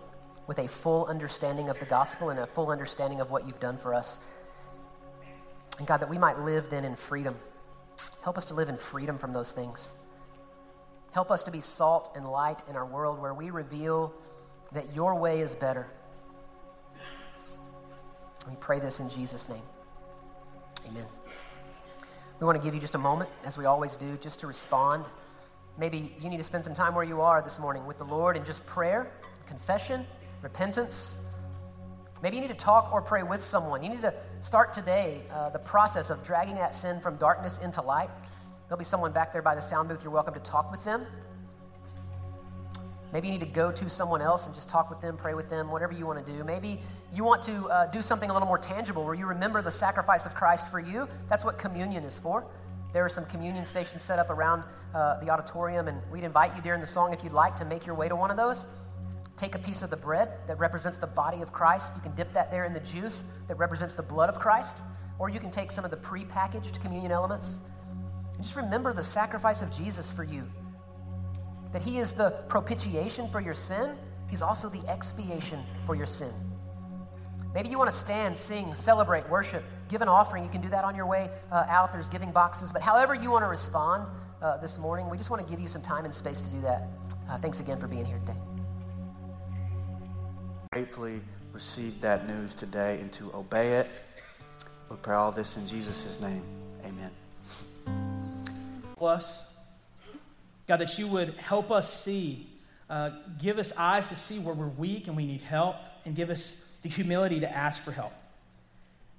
with 0.47 0.59
a 0.59 0.67
full 0.67 1.05
understanding 1.05 1.69
of 1.69 1.79
the 1.79 1.85
gospel 1.85 2.31
and 2.31 2.39
a 2.39 2.47
full 2.47 2.71
understanding 2.71 3.21
of 3.21 3.29
what 3.31 3.45
you've 3.45 3.59
done 3.59 3.77
for 3.77 3.93
us. 3.93 4.19
And 5.77 5.87
God, 5.87 5.97
that 5.97 6.09
we 6.09 6.17
might 6.17 6.39
live 6.39 6.69
then 6.69 6.83
in 6.83 6.95
freedom. 6.95 7.35
Help 8.23 8.37
us 8.37 8.45
to 8.45 8.53
live 8.53 8.67
in 8.67 8.75
freedom 8.75 9.17
from 9.17 9.31
those 9.31 9.51
things. 9.51 9.95
Help 11.11 11.31
us 11.31 11.43
to 11.43 11.51
be 11.51 11.61
salt 11.61 12.11
and 12.15 12.25
light 12.25 12.63
in 12.67 12.75
our 12.75 12.85
world 12.85 13.21
where 13.21 13.33
we 13.33 13.51
reveal 13.51 14.13
that 14.73 14.93
your 14.93 15.15
way 15.15 15.39
is 15.39 15.55
better. 15.55 15.87
We 18.49 18.55
pray 18.59 18.79
this 18.79 18.99
in 18.99 19.09
Jesus' 19.09 19.49
name. 19.49 19.61
Amen. 20.87 21.05
We 22.39 22.45
want 22.45 22.59
to 22.59 22.65
give 22.65 22.73
you 22.73 22.79
just 22.79 22.95
a 22.95 22.99
moment, 22.99 23.29
as 23.43 23.57
we 23.57 23.65
always 23.65 23.95
do, 23.95 24.17
just 24.17 24.39
to 24.41 24.47
respond. 24.47 25.09
Maybe 25.77 26.13
you 26.19 26.29
need 26.29 26.37
to 26.37 26.43
spend 26.43 26.63
some 26.63 26.73
time 26.73 26.95
where 26.95 27.03
you 27.03 27.21
are 27.21 27.41
this 27.41 27.59
morning 27.59 27.85
with 27.85 27.97
the 27.97 28.05
Lord 28.05 28.37
in 28.37 28.43
just 28.43 28.65
prayer, 28.65 29.11
confession, 29.45 30.05
repentance. 30.41 31.15
Maybe 32.21 32.35
you 32.37 32.41
need 32.41 32.49
to 32.49 32.53
talk 32.53 32.91
or 32.93 33.01
pray 33.01 33.23
with 33.23 33.43
someone. 33.43 33.83
You 33.83 33.89
need 33.89 34.01
to 34.01 34.13
start 34.41 34.73
today 34.73 35.23
uh, 35.31 35.49
the 35.49 35.59
process 35.59 36.09
of 36.09 36.23
dragging 36.23 36.55
that 36.55 36.75
sin 36.75 36.99
from 36.99 37.15
darkness 37.17 37.57
into 37.59 37.81
light. 37.81 38.09
There'll 38.67 38.77
be 38.77 38.83
someone 38.83 39.11
back 39.11 39.33
there 39.33 39.41
by 39.41 39.55
the 39.55 39.61
sound 39.61 39.89
booth. 39.89 40.03
You're 40.03 40.11
welcome 40.11 40.33
to 40.33 40.39
talk 40.39 40.69
with 40.71 40.83
them. 40.83 41.05
Maybe 43.11 43.27
you 43.27 43.33
need 43.33 43.39
to 43.39 43.45
go 43.45 43.71
to 43.71 43.89
someone 43.89 44.21
else 44.21 44.45
and 44.45 44.53
just 44.53 44.69
talk 44.69 44.89
with 44.89 45.01
them, 45.01 45.17
pray 45.17 45.33
with 45.33 45.49
them, 45.49 45.71
whatever 45.71 45.93
you 45.93 46.05
want 46.05 46.23
to 46.23 46.31
do. 46.31 46.43
Maybe 46.43 46.79
you 47.13 47.23
want 47.23 47.41
to 47.43 47.67
uh, 47.69 47.87
do 47.87 48.01
something 48.01 48.29
a 48.29 48.33
little 48.33 48.47
more 48.47 48.57
tangible 48.57 49.03
where 49.03 49.15
you 49.15 49.25
remember 49.25 49.61
the 49.61 49.71
sacrifice 49.71 50.25
of 50.25 50.35
Christ 50.35 50.69
for 50.69 50.79
you. 50.79 51.07
That's 51.27 51.43
what 51.43 51.57
communion 51.57 52.03
is 52.03 52.19
for. 52.19 52.45
There 52.93 53.03
are 53.05 53.09
some 53.09 53.25
communion 53.25 53.65
stations 53.65 54.01
set 54.01 54.19
up 54.19 54.29
around 54.29 54.63
uh, 54.93 55.19
the 55.19 55.29
auditorium, 55.29 55.87
and 55.87 56.01
we'd 56.11 56.23
invite 56.23 56.55
you 56.55 56.61
during 56.61 56.81
the 56.81 56.87
song, 56.87 57.13
if 57.13 57.23
you'd 57.23 57.33
like, 57.33 57.55
to 57.57 57.65
make 57.65 57.85
your 57.85 57.95
way 57.95 58.09
to 58.09 58.15
one 58.15 58.31
of 58.31 58.37
those. 58.37 58.67
Take 59.37 59.55
a 59.55 59.59
piece 59.59 59.83
of 59.83 59.89
the 59.89 59.97
bread 59.97 60.29
that 60.47 60.59
represents 60.59 60.97
the 60.97 61.07
body 61.07 61.41
of 61.41 61.53
Christ. 61.53 61.93
You 61.95 62.01
can 62.01 62.13
dip 62.15 62.33
that 62.33 62.51
there 62.51 62.65
in 62.65 62.73
the 62.73 62.79
juice 62.79 63.25
that 63.47 63.55
represents 63.55 63.95
the 63.95 64.03
blood 64.03 64.27
of 64.27 64.39
Christ, 64.39 64.83
or 65.17 65.29
you 65.29 65.39
can 65.39 65.51
take 65.51 65.71
some 65.71 65.85
of 65.85 65.91
the 65.91 65.97
pre-packaged 65.97 66.81
communion 66.81 67.11
elements. 67.11 67.59
And 68.33 68.43
just 68.43 68.55
remember 68.55 68.91
the 68.91 69.03
sacrifice 69.03 69.61
of 69.61 69.71
Jesus 69.71 70.11
for 70.11 70.23
you. 70.23 70.43
That 71.71 71.81
he 71.81 71.97
is 71.97 72.13
the 72.13 72.31
propitiation 72.47 73.27
for 73.27 73.39
your 73.39 73.53
sin, 73.53 73.95
he's 74.27 74.41
also 74.41 74.69
the 74.69 74.87
expiation 74.89 75.63
for 75.85 75.95
your 75.95 76.05
sin. 76.05 76.33
Maybe 77.53 77.69
you 77.69 77.79
want 77.79 77.89
to 77.89 77.95
stand, 77.95 78.37
sing, 78.37 78.75
celebrate, 78.75 79.27
worship, 79.27 79.63
give 79.87 80.01
an 80.01 80.07
offering. 80.07 80.43
You 80.43 80.49
can 80.49 80.61
do 80.61 80.69
that 80.69 80.83
on 80.83 80.95
your 80.95 81.07
way 81.07 81.29
uh, 81.51 81.65
out. 81.67 81.91
There's 81.91 82.09
giving 82.09 82.31
boxes. 82.31 82.71
But 82.71 82.83
however 82.83 83.15
you 83.15 83.31
want 83.31 83.43
to 83.43 83.47
respond 83.47 84.09
uh, 84.41 84.57
this 84.57 84.77
morning, 84.77 85.09
we 85.09 85.17
just 85.17 85.31
want 85.31 85.45
to 85.45 85.49
give 85.49 85.59
you 85.59 85.67
some 85.67 85.81
time 85.81 86.05
and 86.05 86.13
space 86.13 86.41
to 86.41 86.51
do 86.51 86.61
that. 86.61 86.87
Uh, 87.27 87.37
thanks 87.39 87.59
again 87.59 87.79
for 87.79 87.87
being 87.87 88.05
here 88.05 88.19
today. 88.19 88.37
Gratefully 90.71 91.21
receive 91.51 91.99
that 92.01 92.27
news 92.27 92.53
today 92.53 92.99
and 93.01 93.11
to 93.13 93.33
obey 93.33 93.73
it. 93.73 93.89
We 94.89 94.97
pray 94.97 95.15
all 95.15 95.31
this 95.31 95.57
in 95.57 95.65
Jesus' 95.65 96.21
name. 96.21 96.43
Amen. 96.85 97.11
Us, 99.01 99.43
God, 100.69 100.81
that 100.81 100.99
you 100.99 101.07
would 101.07 101.33
help 101.33 101.71
us 101.71 101.91
see, 101.91 102.45
uh, 102.91 103.09
give 103.39 103.57
us 103.57 103.73
eyes 103.75 104.07
to 104.09 104.15
see 104.15 104.37
where 104.37 104.53
we're 104.53 104.67
weak 104.67 105.07
and 105.07 105.17
we 105.17 105.25
need 105.25 105.41
help, 105.41 105.75
and 106.05 106.15
give 106.15 106.29
us 106.29 106.57
the 106.83 106.89
humility 106.89 107.39
to 107.39 107.51
ask 107.51 107.81
for 107.81 107.91
help. 107.91 108.13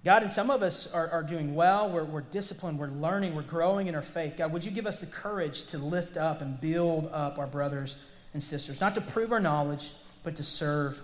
God, 0.05 0.23
and 0.23 0.33
some 0.33 0.49
of 0.49 0.63
us 0.63 0.87
are, 0.87 1.09
are 1.09 1.25
doing 1.25 1.57
well. 1.57 1.91
We're, 1.91 2.05
we're 2.05 2.21
disciplined. 2.21 2.79
We're 2.79 2.87
learning. 2.87 3.35
We're 3.35 3.43
growing 3.43 3.89
in 3.89 3.97
our 3.97 4.01
faith. 4.01 4.37
God, 4.37 4.53
would 4.53 4.65
you 4.65 4.71
give 4.71 4.87
us 4.87 5.01
the 5.01 5.07
courage 5.07 5.65
to 5.65 5.79
lift 5.79 6.17
up 6.17 6.41
and 6.41 6.59
build 6.61 7.11
up 7.13 7.37
our 7.37 7.49
brothers 7.49 7.99
and 8.33 8.41
sisters, 8.41 8.81
not 8.81 8.95
to 8.95 9.01
prove 9.01 9.33
our 9.33 9.41
knowledge, 9.41 9.93
but 10.23 10.37
to 10.37 10.45
serve 10.45 11.03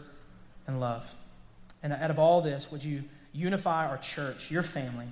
and 0.68 0.78
love. 0.78 1.12
And 1.82 1.92
out 1.92 2.10
of 2.12 2.20
all 2.20 2.40
this, 2.40 2.70
would 2.70 2.84
you 2.84 3.02
unify 3.32 3.88
our 3.88 3.98
church, 3.98 4.48
your 4.52 4.62
family? 4.62 5.08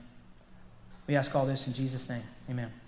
We 1.09 1.17
ask 1.17 1.35
all 1.35 1.45
this 1.45 1.67
in 1.67 1.73
Jesus' 1.73 2.09
name. 2.09 2.23
Amen. 2.49 2.84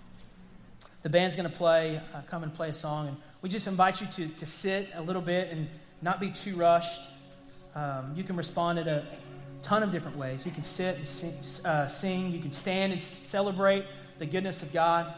The 1.07 1.11
band's 1.11 1.37
going 1.37 1.49
to 1.49 1.57
play, 1.57 2.01
uh, 2.13 2.19
come 2.29 2.43
and 2.43 2.53
play 2.53 2.67
a 2.67 2.73
song. 2.73 3.07
And 3.07 3.15
we 3.41 3.47
just 3.47 3.65
invite 3.65 4.01
you 4.01 4.07
to, 4.07 4.27
to 4.27 4.45
sit 4.45 4.89
a 4.93 5.01
little 5.01 5.21
bit 5.21 5.53
and 5.53 5.69
not 6.01 6.19
be 6.19 6.29
too 6.29 6.57
rushed. 6.57 7.09
Um, 7.75 8.11
you 8.13 8.25
can 8.25 8.35
respond 8.35 8.77
in 8.77 8.89
a 8.89 9.05
ton 9.61 9.83
of 9.83 9.91
different 9.93 10.17
ways. 10.17 10.45
You 10.45 10.51
can 10.51 10.63
sit 10.63 10.97
and 10.97 11.07
sing, 11.07 11.33
uh, 11.63 11.87
sing. 11.87 12.33
you 12.33 12.39
can 12.39 12.51
stand 12.51 12.91
and 12.91 13.01
celebrate 13.01 13.85
the 14.17 14.25
goodness 14.25 14.61
of 14.61 14.73
God. 14.73 15.13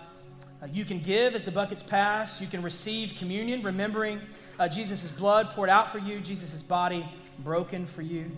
Uh, 0.62 0.68
you 0.72 0.86
can 0.86 1.00
give 1.00 1.34
as 1.34 1.44
the 1.44 1.50
buckets 1.50 1.82
pass. 1.82 2.40
You 2.40 2.46
can 2.46 2.62
receive 2.62 3.16
communion, 3.16 3.64
remembering 3.64 4.22
uh, 4.60 4.68
Jesus' 4.68 5.10
blood 5.10 5.50
poured 5.56 5.72
out 5.72 5.92
for 5.92 5.98
you, 5.98 6.20
Jesus' 6.20 6.62
body 6.62 7.04
broken 7.40 7.88
for 7.88 8.04
you. 8.04 8.30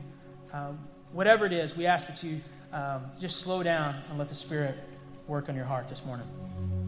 Um, 0.54 0.80
whatever 1.12 1.46
it 1.46 1.52
is, 1.52 1.76
we 1.76 1.86
ask 1.86 2.08
that 2.08 2.24
you 2.24 2.40
um, 2.72 3.12
just 3.20 3.42
slow 3.42 3.62
down 3.62 4.02
and 4.10 4.18
let 4.18 4.30
the 4.30 4.36
Spirit 4.36 4.78
work 5.28 5.50
on 5.50 5.56
your 5.58 5.66
heart 5.66 5.90
this 5.90 6.06
morning. 6.06 6.81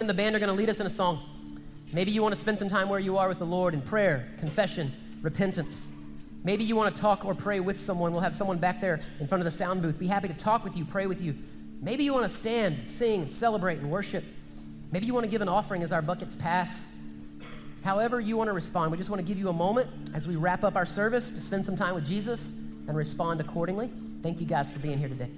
And 0.00 0.08
the 0.08 0.14
band 0.14 0.36
are 0.36 0.38
going 0.38 0.48
to 0.48 0.54
lead 0.54 0.70
us 0.70 0.78
in 0.78 0.86
a 0.86 0.90
song. 0.90 1.60
Maybe 1.92 2.12
you 2.12 2.22
want 2.22 2.32
to 2.32 2.40
spend 2.40 2.56
some 2.56 2.68
time 2.68 2.88
where 2.88 3.00
you 3.00 3.18
are 3.18 3.26
with 3.26 3.40
the 3.40 3.44
Lord 3.44 3.74
in 3.74 3.82
prayer, 3.82 4.28
confession, 4.38 4.92
repentance. 5.22 5.90
Maybe 6.44 6.62
you 6.62 6.76
want 6.76 6.94
to 6.94 7.02
talk 7.02 7.24
or 7.24 7.34
pray 7.34 7.58
with 7.58 7.80
someone. 7.80 8.12
We'll 8.12 8.20
have 8.20 8.36
someone 8.36 8.58
back 8.58 8.80
there 8.80 9.00
in 9.18 9.26
front 9.26 9.40
of 9.40 9.44
the 9.44 9.50
sound 9.50 9.82
booth. 9.82 9.98
Be 9.98 10.06
happy 10.06 10.28
to 10.28 10.34
talk 10.34 10.62
with 10.62 10.76
you, 10.76 10.84
pray 10.84 11.08
with 11.08 11.20
you. 11.20 11.34
Maybe 11.82 12.04
you 12.04 12.14
want 12.14 12.30
to 12.30 12.32
stand, 12.32 12.88
sing, 12.88 13.28
celebrate, 13.28 13.78
and 13.78 13.90
worship. 13.90 14.22
Maybe 14.92 15.04
you 15.04 15.14
want 15.14 15.24
to 15.24 15.30
give 15.30 15.42
an 15.42 15.48
offering 15.48 15.82
as 15.82 15.90
our 15.90 16.00
buckets 16.00 16.36
pass. 16.36 16.86
However, 17.82 18.20
you 18.20 18.36
want 18.36 18.46
to 18.46 18.54
respond, 18.54 18.92
we 18.92 18.98
just 18.98 19.10
want 19.10 19.18
to 19.18 19.26
give 19.26 19.36
you 19.36 19.48
a 19.48 19.52
moment 19.52 19.90
as 20.14 20.28
we 20.28 20.36
wrap 20.36 20.62
up 20.62 20.76
our 20.76 20.86
service 20.86 21.28
to 21.32 21.40
spend 21.40 21.66
some 21.66 21.74
time 21.74 21.96
with 21.96 22.06
Jesus 22.06 22.50
and 22.86 22.96
respond 22.96 23.40
accordingly. 23.40 23.90
Thank 24.22 24.38
you 24.38 24.46
guys 24.46 24.70
for 24.70 24.78
being 24.78 24.98
here 24.98 25.08
today. 25.08 25.30